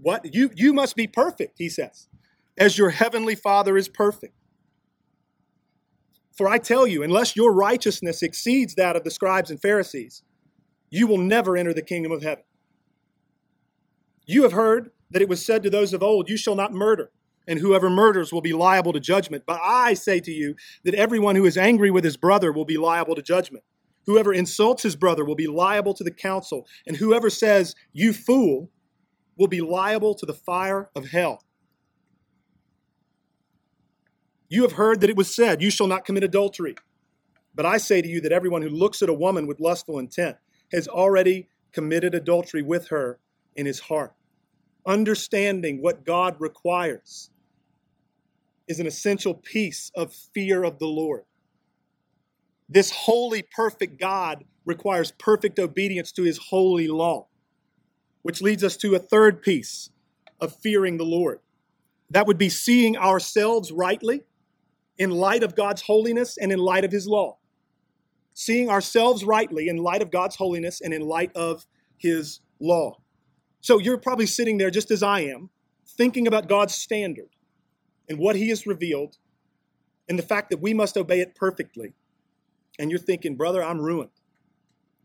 What? 0.00 0.34
You, 0.34 0.50
you 0.54 0.72
must 0.72 0.96
be 0.96 1.06
perfect, 1.06 1.58
he 1.58 1.68
says, 1.68 2.08
as 2.58 2.78
your 2.78 2.90
heavenly 2.90 3.34
Father 3.34 3.76
is 3.76 3.88
perfect. 3.88 4.34
For 6.36 6.48
I 6.48 6.58
tell 6.58 6.86
you, 6.86 7.02
unless 7.02 7.34
your 7.34 7.52
righteousness 7.52 8.22
exceeds 8.22 8.74
that 8.74 8.94
of 8.94 9.04
the 9.04 9.10
scribes 9.10 9.50
and 9.50 9.60
Pharisees, 9.60 10.22
you 10.90 11.06
will 11.06 11.18
never 11.18 11.56
enter 11.56 11.72
the 11.72 11.82
kingdom 11.82 12.12
of 12.12 12.22
heaven. 12.22 12.44
You 14.26 14.42
have 14.42 14.52
heard 14.52 14.90
that 15.10 15.22
it 15.22 15.28
was 15.28 15.44
said 15.44 15.62
to 15.62 15.70
those 15.70 15.92
of 15.94 16.02
old, 16.02 16.28
You 16.28 16.36
shall 16.36 16.54
not 16.54 16.72
murder, 16.72 17.10
and 17.48 17.58
whoever 17.58 17.88
murders 17.88 18.32
will 18.32 18.42
be 18.42 18.52
liable 18.52 18.92
to 18.92 19.00
judgment. 19.00 19.44
But 19.46 19.60
I 19.62 19.94
say 19.94 20.20
to 20.20 20.30
you 20.30 20.56
that 20.84 20.94
everyone 20.94 21.36
who 21.36 21.46
is 21.46 21.56
angry 21.56 21.90
with 21.90 22.04
his 22.04 22.16
brother 22.16 22.52
will 22.52 22.64
be 22.64 22.76
liable 22.76 23.14
to 23.14 23.22
judgment. 23.22 23.64
Whoever 24.06 24.32
insults 24.32 24.82
his 24.82 24.96
brother 24.96 25.24
will 25.24 25.34
be 25.34 25.46
liable 25.46 25.94
to 25.94 26.04
the 26.04 26.10
council, 26.12 26.66
and 26.86 26.96
whoever 26.96 27.30
says, 27.30 27.74
You 27.92 28.12
fool, 28.12 28.70
will 29.36 29.48
be 29.48 29.60
liable 29.60 30.14
to 30.14 30.26
the 30.26 30.34
fire 30.34 30.90
of 30.94 31.10
hell. 31.10 31.42
You 34.48 34.62
have 34.62 34.72
heard 34.72 35.00
that 35.00 35.10
it 35.10 35.16
was 35.16 35.34
said, 35.34 35.62
You 35.62 35.70
shall 35.70 35.86
not 35.86 36.04
commit 36.04 36.24
adultery. 36.24 36.76
But 37.54 37.66
I 37.66 37.78
say 37.78 38.02
to 38.02 38.08
you 38.08 38.20
that 38.20 38.32
everyone 38.32 38.62
who 38.62 38.68
looks 38.68 39.02
at 39.02 39.08
a 39.08 39.14
woman 39.14 39.46
with 39.46 39.60
lustful 39.60 39.98
intent 39.98 40.36
has 40.72 40.86
already 40.86 41.48
committed 41.72 42.14
adultery 42.14 42.62
with 42.62 42.88
her 42.88 43.18
in 43.54 43.66
his 43.66 43.80
heart. 43.80 44.14
Understanding 44.86 45.82
what 45.82 46.04
God 46.04 46.36
requires 46.38 47.30
is 48.68 48.78
an 48.78 48.86
essential 48.86 49.34
piece 49.34 49.90
of 49.94 50.12
fear 50.12 50.64
of 50.64 50.78
the 50.78 50.86
Lord. 50.86 51.24
This 52.68 52.90
holy, 52.90 53.42
perfect 53.42 53.98
God 53.98 54.44
requires 54.64 55.12
perfect 55.12 55.58
obedience 55.58 56.12
to 56.12 56.22
his 56.22 56.38
holy 56.38 56.88
law, 56.88 57.28
which 58.26 58.42
leads 58.42 58.64
us 58.64 58.76
to 58.76 58.96
a 58.96 58.98
third 58.98 59.40
piece 59.40 59.90
of 60.40 60.52
fearing 60.52 60.96
the 60.96 61.04
Lord. 61.04 61.38
That 62.10 62.26
would 62.26 62.38
be 62.38 62.48
seeing 62.48 62.96
ourselves 62.96 63.70
rightly 63.70 64.24
in 64.98 65.10
light 65.10 65.44
of 65.44 65.54
God's 65.54 65.82
holiness 65.82 66.36
and 66.36 66.50
in 66.50 66.58
light 66.58 66.84
of 66.84 66.90
his 66.90 67.06
law. 67.06 67.36
Seeing 68.34 68.68
ourselves 68.68 69.22
rightly 69.22 69.68
in 69.68 69.76
light 69.76 70.02
of 70.02 70.10
God's 70.10 70.34
holiness 70.34 70.80
and 70.80 70.92
in 70.92 71.02
light 71.02 71.30
of 71.36 71.66
his 71.98 72.40
law. 72.58 72.98
So 73.60 73.78
you're 73.78 73.96
probably 73.96 74.26
sitting 74.26 74.58
there 74.58 74.72
just 74.72 74.90
as 74.90 75.04
I 75.04 75.20
am, 75.20 75.50
thinking 75.86 76.26
about 76.26 76.48
God's 76.48 76.74
standard 76.74 77.28
and 78.08 78.18
what 78.18 78.34
he 78.34 78.48
has 78.48 78.66
revealed 78.66 79.18
and 80.08 80.18
the 80.18 80.24
fact 80.24 80.50
that 80.50 80.60
we 80.60 80.74
must 80.74 80.96
obey 80.96 81.20
it 81.20 81.36
perfectly. 81.36 81.94
And 82.76 82.90
you're 82.90 82.98
thinking, 82.98 83.36
brother, 83.36 83.62
I'm 83.62 83.80
ruined. 83.80 84.10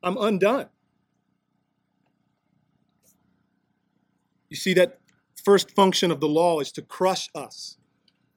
I'm 0.02 0.18
undone. 0.18 0.70
You 4.52 4.58
see, 4.58 4.74
that 4.74 5.00
first 5.44 5.72
function 5.72 6.12
of 6.12 6.20
the 6.20 6.28
law 6.28 6.60
is 6.60 6.74
to 6.74 6.82
crush 6.82 7.30
us. 7.34 7.78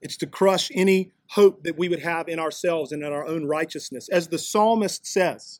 It's 0.01 0.15
to 0.17 0.25
crush 0.25 0.71
any 0.73 1.11
hope 1.31 1.63
that 1.63 1.77
we 1.77 1.89
would 1.89 1.99
have 1.99 2.29
in 2.29 2.39
ourselves 2.39 2.93
and 2.93 3.03
in 3.03 3.11
our 3.11 3.27
own 3.27 3.45
righteousness. 3.45 4.07
As 4.07 4.29
the 4.29 4.39
psalmist 4.39 5.05
says 5.05 5.59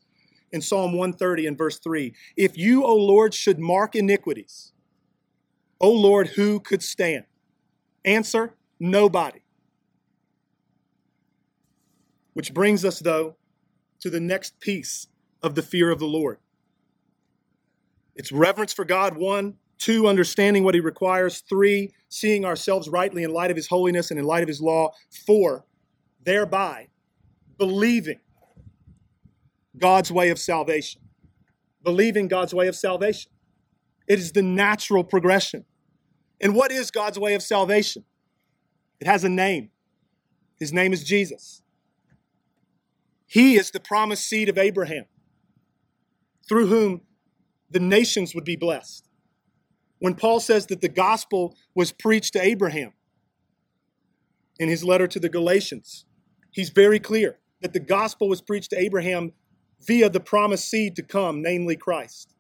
in 0.53 0.61
Psalm 0.61 0.93
130 0.93 1.45
and 1.45 1.57
verse 1.57 1.77
3 1.79 2.13
If 2.37 2.57
you, 2.57 2.85
O 2.85 2.95
Lord, 2.95 3.33
should 3.33 3.59
mark 3.59 3.95
iniquities, 3.95 4.71
O 5.81 5.91
Lord, 5.91 6.29
who 6.29 6.61
could 6.61 6.81
stand? 6.81 7.25
Answer 8.05 8.55
Nobody. 8.79 9.43
Which 12.33 12.53
brings 12.53 12.85
us, 12.85 12.99
though, 12.99 13.35
to 13.99 14.09
the 14.09 14.21
next 14.21 14.59
piece 14.61 15.07
of 15.43 15.55
the 15.55 15.61
fear 15.61 15.91
of 15.91 15.99
the 15.99 16.05
Lord. 16.05 16.37
It's 18.15 18.31
reverence 18.31 18.71
for 18.71 18.85
God, 18.85 19.17
one. 19.17 19.55
Two, 19.77 20.07
understanding 20.07 20.63
what 20.63 20.73
he 20.73 20.81
requires. 20.81 21.41
Three, 21.41 21.91
seeing 22.09 22.45
ourselves 22.45 22.88
rightly 22.89 23.23
in 23.23 23.31
light 23.31 23.51
of 23.51 23.57
his 23.57 23.67
holiness 23.67 24.09
and 24.09 24.19
in 24.19 24.25
light 24.25 24.41
of 24.43 24.47
his 24.47 24.61
law. 24.61 24.91
Four, 25.25 25.65
thereby 26.23 26.88
believing 27.57 28.19
God's 29.77 30.11
way 30.11 30.29
of 30.29 30.39
salvation. 30.39 31.01
Believing 31.83 32.27
God's 32.27 32.53
way 32.53 32.67
of 32.67 32.75
salvation. 32.75 33.31
It 34.07 34.19
is 34.19 34.31
the 34.31 34.41
natural 34.41 35.03
progression. 35.03 35.65
And 36.39 36.55
what 36.55 36.71
is 36.71 36.91
God's 36.91 37.19
way 37.19 37.33
of 37.33 37.41
salvation? 37.41 38.05
It 38.99 39.07
has 39.07 39.23
a 39.23 39.29
name. 39.29 39.71
His 40.59 40.71
name 40.71 40.93
is 40.93 41.03
Jesus. 41.03 41.61
He 43.27 43.55
is 43.55 43.71
the 43.71 43.79
promised 43.79 44.27
seed 44.27 44.49
of 44.49 44.57
Abraham, 44.57 45.05
through 46.47 46.67
whom 46.67 47.01
the 47.69 47.79
nations 47.79 48.33
would 48.33 48.45
be 48.45 48.55
blessed. 48.55 49.04
When 49.99 50.15
Paul 50.15 50.39
says 50.39 50.67
that 50.67 50.81
the 50.81 50.89
gospel 50.89 51.55
was 51.73 51.91
preached 51.91 52.34
to 52.34 52.41
Abraham 52.41 52.93
in 54.60 54.69
his 54.69 54.84
letter 54.84 55.08
to 55.08 55.19
the 55.19 55.29
Galatians, 55.29 56.05
he's 56.51 56.69
very 56.69 56.99
clear 56.99 57.39
that 57.62 57.73
the 57.73 57.79
gospel 57.79 58.27
was 58.27 58.41
preached 58.41 58.71
to 58.71 58.79
Abraham 58.79 59.31
via 59.81 60.10
the 60.10 60.19
promised 60.19 60.69
seed 60.69 60.95
to 60.95 61.03
come, 61.03 61.41
namely 61.41 61.75
Christ. 61.75 62.36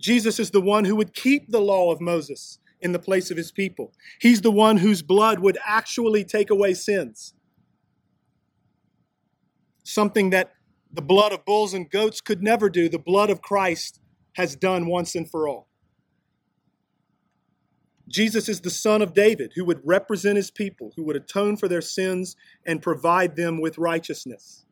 Jesus 0.00 0.38
is 0.38 0.50
the 0.50 0.60
one 0.60 0.84
who 0.84 0.96
would 0.96 1.14
keep 1.14 1.50
the 1.50 1.60
law 1.60 1.90
of 1.90 2.00
Moses 2.00 2.58
in 2.80 2.92
the 2.92 2.98
place 2.98 3.30
of 3.30 3.36
his 3.36 3.50
people. 3.50 3.92
He's 4.20 4.42
the 4.42 4.50
one 4.50 4.76
whose 4.76 5.02
blood 5.02 5.38
would 5.38 5.58
actually 5.64 6.24
take 6.24 6.50
away 6.50 6.74
sins. 6.74 7.34
Something 9.84 10.30
that 10.30 10.52
the 10.92 11.02
blood 11.02 11.32
of 11.32 11.44
bulls 11.44 11.74
and 11.74 11.90
goats 11.90 12.20
could 12.20 12.42
never 12.42 12.68
do, 12.68 12.88
the 12.88 12.98
blood 12.98 13.30
of 13.30 13.42
Christ 13.42 14.00
has 14.34 14.56
done 14.56 14.86
once 14.86 15.14
and 15.14 15.28
for 15.30 15.48
all. 15.48 15.68
Jesus 18.08 18.48
is 18.48 18.60
the 18.60 18.70
son 18.70 19.00
of 19.00 19.14
David 19.14 19.52
who 19.54 19.64
would 19.64 19.80
represent 19.82 20.36
his 20.36 20.50
people, 20.50 20.92
who 20.96 21.04
would 21.04 21.16
atone 21.16 21.56
for 21.56 21.68
their 21.68 21.80
sins 21.80 22.36
and 22.66 22.82
provide 22.82 23.36
them 23.36 23.60
with 23.60 23.78
righteousness. 23.78 24.66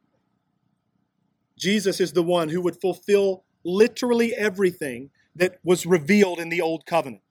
Jesus 1.57 2.01
is 2.01 2.13
the 2.13 2.23
one 2.23 2.49
who 2.49 2.61
would 2.61 2.81
fulfill 2.81 3.45
literally 3.65 4.35
everything 4.35 5.11
that 5.35 5.59
was 5.65 5.87
revealed 5.87 6.39
in 6.39 6.49
the 6.49 6.61
old 6.61 6.85
covenant. 6.85 7.23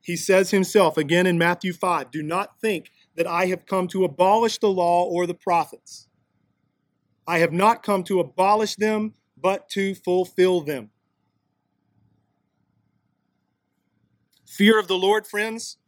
He 0.00 0.16
says 0.16 0.50
himself 0.50 0.96
again 0.96 1.26
in 1.26 1.38
Matthew 1.38 1.72
5 1.72 2.10
Do 2.10 2.22
not 2.22 2.60
think 2.60 2.90
that 3.16 3.26
I 3.26 3.46
have 3.46 3.66
come 3.66 3.88
to 3.88 4.04
abolish 4.04 4.58
the 4.58 4.68
law 4.68 5.04
or 5.04 5.26
the 5.26 5.34
prophets. 5.34 6.08
I 7.26 7.38
have 7.38 7.52
not 7.52 7.82
come 7.82 8.04
to 8.04 8.20
abolish 8.20 8.76
them, 8.76 9.14
but 9.40 9.68
to 9.70 9.94
fulfill 9.94 10.60
them. 10.60 10.90
Fear 14.56 14.78
of 14.78 14.86
the 14.86 14.96
Lord, 14.96 15.26
friends, 15.26 15.78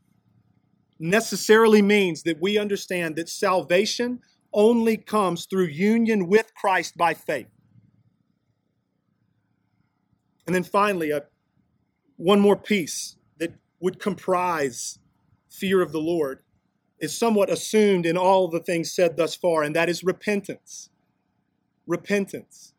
necessarily 0.99 1.83
means 1.83 2.25
that 2.25 2.41
we 2.41 2.59
understand 2.59 3.15
that 3.15 3.29
salvation 3.29 4.19
only 4.53 4.97
comes 4.97 5.47
through 5.47 5.67
union 5.67 6.27
with 6.27 6.53
Christ 6.55 6.97
by 6.97 7.15
faith. 7.15 7.47
And 10.47 10.55
then 10.55 10.65
finally, 10.65 11.13
uh, 11.13 11.21
one 12.17 12.41
more 12.41 12.57
piece 12.57 13.17
that 13.39 13.55
would 13.79 14.01
comprise 14.01 14.99
fear 15.49 15.81
of 15.81 15.93
the 15.93 16.01
Lord 16.01 16.43
is 16.99 17.17
somewhat 17.17 17.51
assumed 17.51 18.05
in 18.05 18.17
all 18.17 18.49
the 18.49 18.59
things 18.59 18.93
said 18.93 19.17
thus 19.17 19.37
far, 19.37 19.63
and 19.63 19.77
that 19.77 19.89
is 19.89 20.03
repentance. 20.03 20.91
Repentance. 21.87 22.73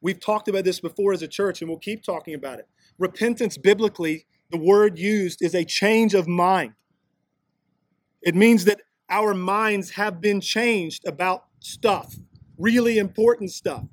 We've 0.00 0.20
talked 0.20 0.48
about 0.48 0.64
this 0.64 0.80
before 0.80 1.12
as 1.12 1.20
a 1.20 1.28
church, 1.28 1.60
and 1.60 1.68
we'll 1.68 1.78
keep 1.78 2.02
talking 2.02 2.32
about 2.32 2.58
it. 2.58 2.68
Repentance, 2.98 3.58
biblically, 3.58 4.26
the 4.50 4.58
word 4.58 4.98
used 4.98 5.42
is 5.42 5.54
a 5.54 5.64
change 5.64 6.14
of 6.14 6.28
mind. 6.28 6.74
It 8.22 8.34
means 8.34 8.64
that 8.64 8.80
our 9.08 9.34
minds 9.34 9.90
have 9.90 10.20
been 10.20 10.40
changed 10.40 11.06
about 11.06 11.44
stuff, 11.60 12.16
really 12.58 12.98
important 12.98 13.52
stuff. 13.52 13.84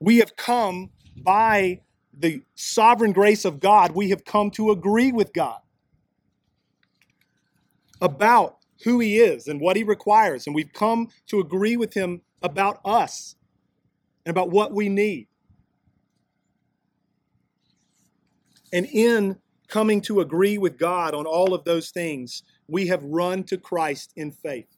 We 0.00 0.18
have 0.18 0.36
come 0.36 0.90
by 1.16 1.80
the 2.12 2.42
sovereign 2.54 3.12
grace 3.12 3.44
of 3.44 3.60
God, 3.60 3.92
we 3.92 4.10
have 4.10 4.24
come 4.24 4.50
to 4.52 4.70
agree 4.70 5.12
with 5.12 5.32
God 5.32 5.60
about 8.00 8.58
who 8.84 8.98
He 8.98 9.18
is 9.18 9.46
and 9.46 9.60
what 9.60 9.76
He 9.76 9.84
requires. 9.84 10.46
And 10.46 10.54
we've 10.54 10.72
come 10.72 11.08
to 11.28 11.40
agree 11.40 11.76
with 11.76 11.94
Him 11.94 12.22
about 12.42 12.80
us 12.84 13.36
and 14.26 14.30
about 14.30 14.50
what 14.50 14.72
we 14.72 14.88
need. 14.88 15.27
And 18.72 18.86
in 18.86 19.38
coming 19.68 20.00
to 20.02 20.20
agree 20.20 20.58
with 20.58 20.78
God 20.78 21.14
on 21.14 21.26
all 21.26 21.54
of 21.54 21.64
those 21.64 21.90
things, 21.90 22.42
we 22.66 22.88
have 22.88 23.02
run 23.04 23.44
to 23.44 23.56
Christ 23.56 24.12
in 24.16 24.32
faith. 24.32 24.68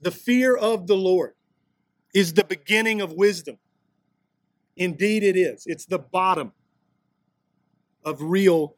The 0.00 0.10
fear 0.10 0.56
of 0.56 0.86
the 0.86 0.96
Lord 0.96 1.34
is 2.14 2.32
the 2.32 2.44
beginning 2.44 3.00
of 3.00 3.12
wisdom. 3.12 3.58
Indeed, 4.76 5.24
it 5.24 5.36
is. 5.36 5.64
It's 5.66 5.86
the 5.86 5.98
bottom 5.98 6.52
of 8.04 8.22
real, 8.22 8.76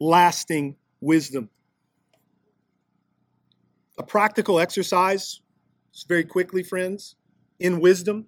lasting 0.00 0.76
wisdom. 1.00 1.50
A 3.98 4.02
practical 4.02 4.58
exercise, 4.58 5.40
just 5.92 6.08
very 6.08 6.24
quickly, 6.24 6.62
friends, 6.62 7.16
in 7.58 7.80
wisdom, 7.80 8.26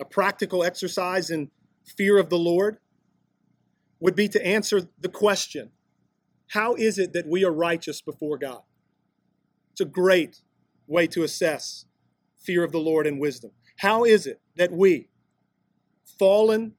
a 0.00 0.04
practical 0.04 0.64
exercise 0.64 1.30
in 1.30 1.50
fear 1.96 2.18
of 2.18 2.30
the 2.30 2.38
Lord 2.38 2.78
would 3.98 4.14
be 4.14 4.28
to 4.28 4.44
answer 4.44 4.88
the 4.98 5.08
question 5.08 5.70
how 6.48 6.74
is 6.74 6.98
it 6.98 7.12
that 7.12 7.28
we 7.28 7.44
are 7.44 7.52
righteous 7.52 8.00
before 8.00 8.36
God? 8.36 8.62
It's 9.70 9.80
a 9.80 9.84
great 9.84 10.42
way 10.88 11.06
to 11.06 11.22
assess 11.22 11.84
fear 12.36 12.64
of 12.64 12.72
the 12.72 12.80
Lord 12.80 13.06
and 13.06 13.20
wisdom. 13.20 13.52
How 13.78 14.04
is 14.04 14.26
it 14.26 14.40
that 14.56 14.72
we, 14.72 15.10
fallen, 16.18 16.74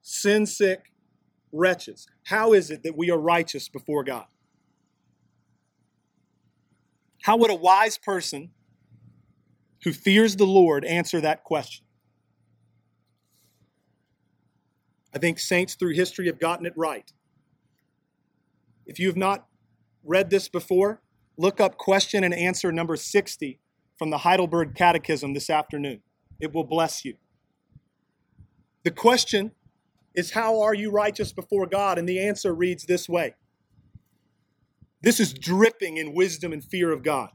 sin 0.00 0.46
sick 0.46 0.90
wretches. 1.54 2.06
How 2.24 2.52
is 2.52 2.70
it 2.70 2.82
that 2.82 2.96
we 2.96 3.10
are 3.10 3.18
righteous 3.18 3.68
before 3.68 4.04
God? 4.04 4.26
How 7.22 7.36
would 7.38 7.50
a 7.50 7.54
wise 7.54 7.96
person 7.96 8.50
who 9.84 9.92
fears 9.92 10.36
the 10.36 10.46
Lord 10.46 10.84
answer 10.84 11.20
that 11.20 11.44
question? 11.44 11.83
I 15.14 15.18
think 15.18 15.38
saints 15.38 15.74
through 15.74 15.94
history 15.94 16.26
have 16.26 16.40
gotten 16.40 16.66
it 16.66 16.72
right. 16.76 17.12
If 18.84 18.98
you 18.98 19.06
have 19.06 19.16
not 19.16 19.46
read 20.02 20.30
this 20.30 20.48
before, 20.48 21.00
look 21.36 21.60
up 21.60 21.78
question 21.78 22.24
and 22.24 22.34
answer 22.34 22.72
number 22.72 22.96
60 22.96 23.60
from 23.96 24.10
the 24.10 24.18
Heidelberg 24.18 24.74
Catechism 24.74 25.32
this 25.32 25.48
afternoon. 25.48 26.00
It 26.40 26.52
will 26.52 26.64
bless 26.64 27.04
you. 27.04 27.14
The 28.82 28.90
question 28.90 29.52
is, 30.14 30.32
How 30.32 30.60
are 30.60 30.74
you 30.74 30.90
righteous 30.90 31.32
before 31.32 31.66
God? 31.66 31.96
And 31.96 32.08
the 32.08 32.20
answer 32.20 32.52
reads 32.52 32.84
this 32.84 33.08
way 33.08 33.34
This 35.00 35.20
is 35.20 35.32
dripping 35.32 35.96
in 35.96 36.12
wisdom 36.12 36.52
and 36.52 36.62
fear 36.62 36.92
of 36.92 37.02
God. 37.02 37.30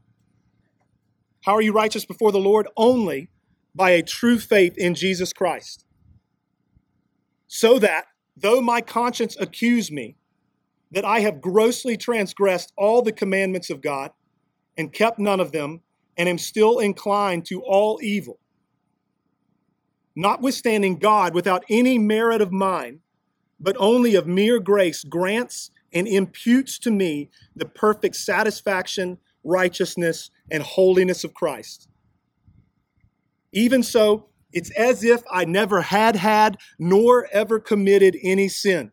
How 1.45 1.55
are 1.55 1.61
you 1.61 1.71
righteous 1.71 2.05
before 2.05 2.33
the 2.33 2.39
Lord? 2.39 2.67
Only 2.75 3.29
by 3.73 3.91
a 3.91 4.03
true 4.03 4.37
faith 4.37 4.77
in 4.77 4.95
Jesus 4.95 5.31
Christ. 5.31 5.85
So 7.51 7.79
that, 7.79 8.05
though 8.37 8.61
my 8.61 8.79
conscience 8.79 9.35
accuse 9.39 9.91
me 9.91 10.15
that 10.91 11.03
I 11.03 11.21
have 11.21 11.41
grossly 11.41 11.97
transgressed 11.97 12.71
all 12.77 13.01
the 13.01 13.11
commandments 13.11 13.71
of 13.71 13.81
God 13.81 14.11
and 14.77 14.93
kept 14.93 15.17
none 15.19 15.39
of 15.39 15.51
them, 15.51 15.81
and 16.15 16.29
am 16.29 16.37
still 16.37 16.79
inclined 16.79 17.45
to 17.45 17.61
all 17.61 17.99
evil, 18.03 18.39
notwithstanding 20.15 20.99
God, 20.99 21.33
without 21.33 21.63
any 21.69 21.97
merit 21.97 22.41
of 22.41 22.51
mine, 22.51 22.99
but 23.59 23.75
only 23.79 24.15
of 24.15 24.27
mere 24.27 24.59
grace, 24.59 25.03
grants 25.03 25.71
and 25.91 26.07
imputes 26.07 26.77
to 26.79 26.91
me 26.91 27.29
the 27.55 27.65
perfect 27.65 28.15
satisfaction, 28.15 29.17
righteousness, 29.43 30.29
and 30.51 30.61
holiness 30.61 31.23
of 31.23 31.33
Christ. 31.33 31.89
Even 33.51 33.81
so, 33.81 34.28
it's 34.51 34.71
as 34.71 35.03
if 35.03 35.21
I 35.31 35.45
never 35.45 35.81
had 35.81 36.15
had 36.15 36.57
nor 36.77 37.27
ever 37.31 37.59
committed 37.59 38.17
any 38.23 38.47
sin. 38.47 38.91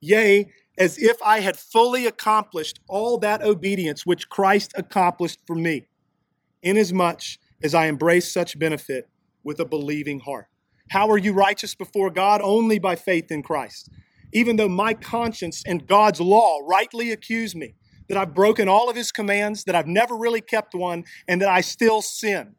Yea, 0.00 0.50
as 0.76 0.96
if 0.98 1.16
I 1.24 1.40
had 1.40 1.56
fully 1.56 2.06
accomplished 2.06 2.80
all 2.88 3.18
that 3.18 3.42
obedience 3.42 4.06
which 4.06 4.28
Christ 4.28 4.72
accomplished 4.76 5.40
for 5.46 5.56
me, 5.56 5.88
inasmuch 6.62 7.22
as 7.62 7.74
I 7.74 7.86
embrace 7.86 8.32
such 8.32 8.58
benefit 8.58 9.08
with 9.42 9.58
a 9.58 9.64
believing 9.64 10.20
heart. 10.20 10.46
How 10.90 11.10
are 11.10 11.18
you 11.18 11.32
righteous 11.32 11.74
before 11.74 12.10
God? 12.10 12.40
Only 12.42 12.78
by 12.78 12.96
faith 12.96 13.30
in 13.30 13.42
Christ. 13.42 13.90
Even 14.32 14.56
though 14.56 14.68
my 14.68 14.94
conscience 14.94 15.62
and 15.66 15.86
God's 15.86 16.20
law 16.20 16.58
rightly 16.66 17.10
accuse 17.10 17.54
me 17.54 17.74
that 18.08 18.16
I've 18.16 18.34
broken 18.34 18.68
all 18.68 18.88
of 18.88 18.96
his 18.96 19.12
commands, 19.12 19.64
that 19.64 19.74
I've 19.74 19.86
never 19.86 20.16
really 20.16 20.40
kept 20.40 20.74
one, 20.74 21.04
and 21.26 21.42
that 21.42 21.48
I 21.48 21.60
still 21.60 22.00
sin. 22.00 22.54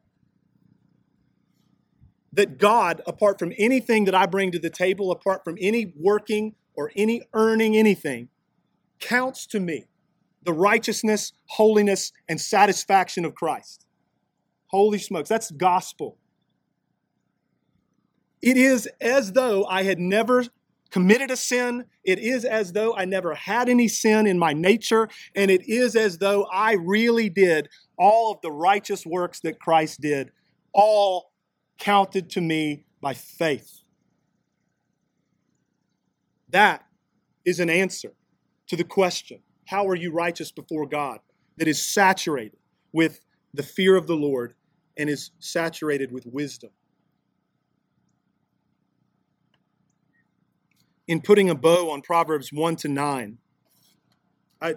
That 2.31 2.57
God, 2.57 3.01
apart 3.07 3.39
from 3.39 3.53
anything 3.57 4.05
that 4.05 4.15
I 4.15 4.25
bring 4.25 4.51
to 4.51 4.59
the 4.59 4.69
table, 4.69 5.11
apart 5.11 5.43
from 5.43 5.57
any 5.59 5.93
working 5.95 6.55
or 6.75 6.91
any 6.95 7.23
earning 7.33 7.75
anything, 7.75 8.29
counts 8.99 9.47
to 9.47 9.59
me 9.59 9.85
the 10.43 10.53
righteousness, 10.53 11.33
holiness, 11.47 12.11
and 12.27 12.39
satisfaction 12.39 13.25
of 13.25 13.35
Christ. 13.35 13.85
Holy 14.67 14.99
smokes, 14.99 15.29
that's 15.29 15.51
gospel. 15.51 16.17
It 18.41 18.55
is 18.55 18.87
as 19.01 19.33
though 19.33 19.65
I 19.65 19.83
had 19.83 19.99
never 19.99 20.45
committed 20.91 21.29
a 21.31 21.35
sin. 21.35 21.85
It 22.03 22.19
is 22.19 22.45
as 22.45 22.71
though 22.73 22.95
I 22.95 23.05
never 23.05 23.35
had 23.35 23.69
any 23.69 23.87
sin 23.87 24.27
in 24.27 24.39
my 24.39 24.53
nature. 24.53 25.09
And 25.35 25.51
it 25.51 25.67
is 25.67 25.95
as 25.95 26.17
though 26.17 26.45
I 26.51 26.73
really 26.73 27.29
did 27.29 27.69
all 27.97 28.31
of 28.31 28.41
the 28.41 28.51
righteous 28.51 29.05
works 29.05 29.39
that 29.41 29.59
Christ 29.59 30.01
did, 30.01 30.31
all 30.73 31.28
counted 31.79 32.29
to 32.31 32.41
me 32.41 32.83
by 33.01 33.13
faith. 33.13 33.81
That 36.49 36.85
is 37.45 37.59
an 37.59 37.69
answer 37.69 38.13
to 38.67 38.75
the 38.75 38.83
question 38.83 39.39
how 39.65 39.87
are 39.87 39.95
you 39.95 40.11
righteous 40.11 40.51
before 40.51 40.87
God? 40.87 41.19
That 41.57 41.67
is 41.67 41.81
saturated 41.81 42.57
with 42.91 43.21
the 43.53 43.63
fear 43.63 43.95
of 43.95 44.07
the 44.07 44.15
Lord 44.15 44.55
and 44.97 45.09
is 45.09 45.31
saturated 45.39 46.11
with 46.11 46.25
wisdom. 46.25 46.71
in 51.09 51.19
putting 51.19 51.49
a 51.49 51.55
bow 51.55 51.89
on 51.89 52.03
Proverbs 52.03 52.53
1 52.53 52.75
to 52.75 52.87
9, 52.87 53.39
I 54.61 54.75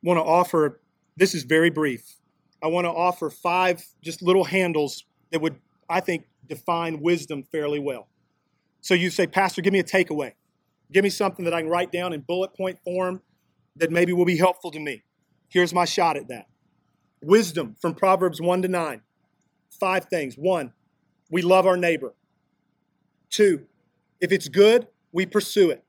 want 0.00 0.16
to 0.16 0.22
offer 0.22 0.80
this 1.16 1.34
is 1.34 1.42
very 1.42 1.70
brief. 1.70 2.18
I 2.62 2.68
want 2.68 2.84
to 2.84 2.90
offer 2.90 3.28
five 3.28 3.84
just 4.00 4.22
little 4.22 4.44
handles 4.44 5.04
that 5.32 5.40
would, 5.40 5.56
I 5.90 5.98
think, 5.98 6.26
define 6.54 7.00
wisdom 7.00 7.42
fairly 7.42 7.78
well. 7.78 8.08
So 8.82 8.94
you 8.94 9.08
say, 9.10 9.26
Pastor, 9.26 9.62
give 9.62 9.72
me 9.72 9.78
a 9.78 9.84
takeaway. 9.84 10.32
Give 10.92 11.02
me 11.02 11.08
something 11.08 11.44
that 11.46 11.54
I 11.54 11.62
can 11.62 11.70
write 11.70 11.90
down 11.90 12.12
in 12.12 12.20
bullet 12.20 12.54
point 12.54 12.78
form 12.84 13.22
that 13.76 13.90
maybe 13.90 14.12
will 14.12 14.26
be 14.26 14.36
helpful 14.36 14.70
to 14.70 14.78
me. 14.78 15.02
Here's 15.48 15.72
my 15.72 15.86
shot 15.86 16.16
at 16.16 16.28
that. 16.28 16.46
Wisdom 17.22 17.76
from 17.80 17.94
Proverbs 17.94 18.40
1 18.40 18.62
to 18.62 18.68
9. 18.68 19.00
Five 19.80 20.06
things. 20.06 20.34
One, 20.34 20.72
we 21.30 21.40
love 21.40 21.66
our 21.66 21.76
neighbor. 21.78 22.14
Two, 23.30 23.66
if 24.20 24.32
it's 24.32 24.48
good, 24.48 24.88
we 25.12 25.24
pursue 25.24 25.70
it. 25.70 25.82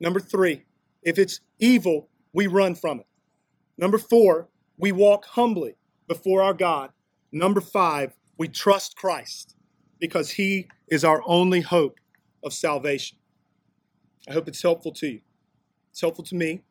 Number 0.00 0.18
three, 0.18 0.64
if 1.02 1.18
it's 1.18 1.40
evil, 1.60 2.08
we 2.32 2.48
run 2.48 2.74
from 2.74 3.00
it. 3.00 3.06
Number 3.78 3.98
four, 3.98 4.48
we 4.76 4.90
walk 4.90 5.26
humbly 5.26 5.76
before 6.08 6.42
our 6.42 6.54
God. 6.54 6.90
Number 7.30 7.60
five, 7.60 8.16
we 8.36 8.48
trust 8.48 8.96
Christ 8.96 9.54
because 10.00 10.30
he 10.30 10.66
is 10.88 11.04
our 11.04 11.22
only 11.26 11.60
hope 11.60 11.98
of 12.42 12.52
salvation. 12.52 13.18
I 14.28 14.32
hope 14.32 14.48
it's 14.48 14.62
helpful 14.62 14.92
to 14.92 15.06
you. 15.06 15.20
It's 15.90 16.00
helpful 16.00 16.24
to 16.24 16.34
me. 16.34 16.62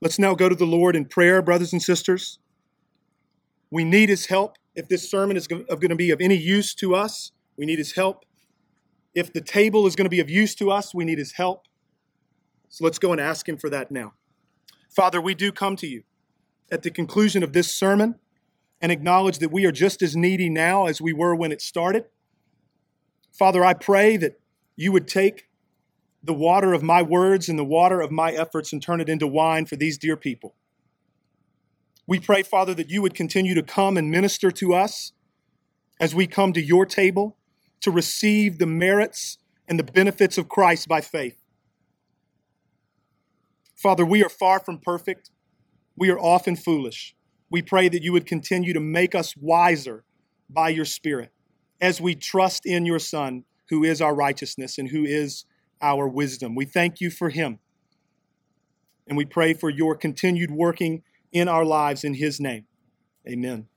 Let's 0.00 0.18
now 0.18 0.34
go 0.34 0.48
to 0.48 0.54
the 0.54 0.66
Lord 0.66 0.96
in 0.96 1.04
prayer, 1.04 1.42
brothers 1.42 1.72
and 1.72 1.82
sisters. 1.82 2.38
We 3.70 3.84
need 3.84 4.08
his 4.08 4.26
help. 4.26 4.56
If 4.74 4.88
this 4.88 5.08
sermon 5.08 5.36
is 5.36 5.46
going 5.46 5.66
to 5.66 5.94
be 5.94 6.10
of 6.10 6.20
any 6.20 6.36
use 6.36 6.74
to 6.76 6.94
us, 6.94 7.32
we 7.56 7.66
need 7.66 7.78
his 7.78 7.92
help. 7.92 8.24
If 9.14 9.32
the 9.32 9.40
table 9.40 9.86
is 9.86 9.94
going 9.94 10.06
to 10.06 10.10
be 10.10 10.20
of 10.20 10.28
use 10.28 10.54
to 10.56 10.70
us, 10.70 10.94
we 10.94 11.04
need 11.04 11.18
his 11.18 11.32
help. 11.32 11.66
So 12.68 12.84
let's 12.84 12.98
go 12.98 13.12
and 13.12 13.20
ask 13.20 13.48
him 13.48 13.56
for 13.56 13.70
that 13.70 13.90
now. 13.90 14.14
Father, 14.90 15.20
we 15.20 15.34
do 15.34 15.52
come 15.52 15.76
to 15.76 15.86
you 15.86 16.02
at 16.70 16.82
the 16.82 16.90
conclusion 16.90 17.42
of 17.42 17.52
this 17.52 17.72
sermon 17.72 18.16
and 18.84 18.92
acknowledge 18.92 19.38
that 19.38 19.50
we 19.50 19.64
are 19.64 19.72
just 19.72 20.02
as 20.02 20.14
needy 20.14 20.50
now 20.50 20.84
as 20.84 21.00
we 21.00 21.10
were 21.10 21.34
when 21.34 21.50
it 21.50 21.62
started. 21.62 22.04
Father, 23.32 23.64
I 23.64 23.72
pray 23.72 24.18
that 24.18 24.38
you 24.76 24.92
would 24.92 25.08
take 25.08 25.48
the 26.22 26.34
water 26.34 26.74
of 26.74 26.82
my 26.82 27.00
words 27.00 27.48
and 27.48 27.58
the 27.58 27.64
water 27.64 28.02
of 28.02 28.10
my 28.10 28.32
efforts 28.32 28.74
and 28.74 28.82
turn 28.82 29.00
it 29.00 29.08
into 29.08 29.26
wine 29.26 29.64
for 29.64 29.76
these 29.76 29.96
dear 29.96 30.18
people. 30.18 30.54
We 32.06 32.20
pray, 32.20 32.42
Father, 32.42 32.74
that 32.74 32.90
you 32.90 33.00
would 33.00 33.14
continue 33.14 33.54
to 33.54 33.62
come 33.62 33.96
and 33.96 34.10
minister 34.10 34.50
to 34.50 34.74
us 34.74 35.12
as 35.98 36.14
we 36.14 36.26
come 36.26 36.52
to 36.52 36.60
your 36.60 36.84
table 36.84 37.38
to 37.80 37.90
receive 37.90 38.58
the 38.58 38.66
merits 38.66 39.38
and 39.66 39.78
the 39.78 39.84
benefits 39.84 40.36
of 40.36 40.50
Christ 40.50 40.88
by 40.88 41.00
faith. 41.00 41.42
Father, 43.74 44.04
we 44.04 44.22
are 44.22 44.28
far 44.28 44.60
from 44.60 44.76
perfect. 44.76 45.30
We 45.96 46.10
are 46.10 46.18
often 46.18 46.54
foolish. 46.54 47.16
We 47.54 47.62
pray 47.62 47.88
that 47.88 48.02
you 48.02 48.12
would 48.12 48.26
continue 48.26 48.72
to 48.72 48.80
make 48.80 49.14
us 49.14 49.36
wiser 49.36 50.02
by 50.50 50.70
your 50.70 50.84
Spirit 50.84 51.30
as 51.80 52.00
we 52.00 52.16
trust 52.16 52.66
in 52.66 52.84
your 52.84 52.98
Son, 52.98 53.44
who 53.68 53.84
is 53.84 54.00
our 54.02 54.12
righteousness 54.12 54.76
and 54.76 54.88
who 54.88 55.04
is 55.04 55.44
our 55.80 56.08
wisdom. 56.08 56.56
We 56.56 56.64
thank 56.64 57.00
you 57.00 57.12
for 57.12 57.28
him. 57.28 57.60
And 59.06 59.16
we 59.16 59.24
pray 59.24 59.54
for 59.54 59.70
your 59.70 59.94
continued 59.94 60.50
working 60.50 61.04
in 61.30 61.46
our 61.46 61.64
lives 61.64 62.02
in 62.02 62.14
his 62.14 62.40
name. 62.40 62.66
Amen. 63.24 63.68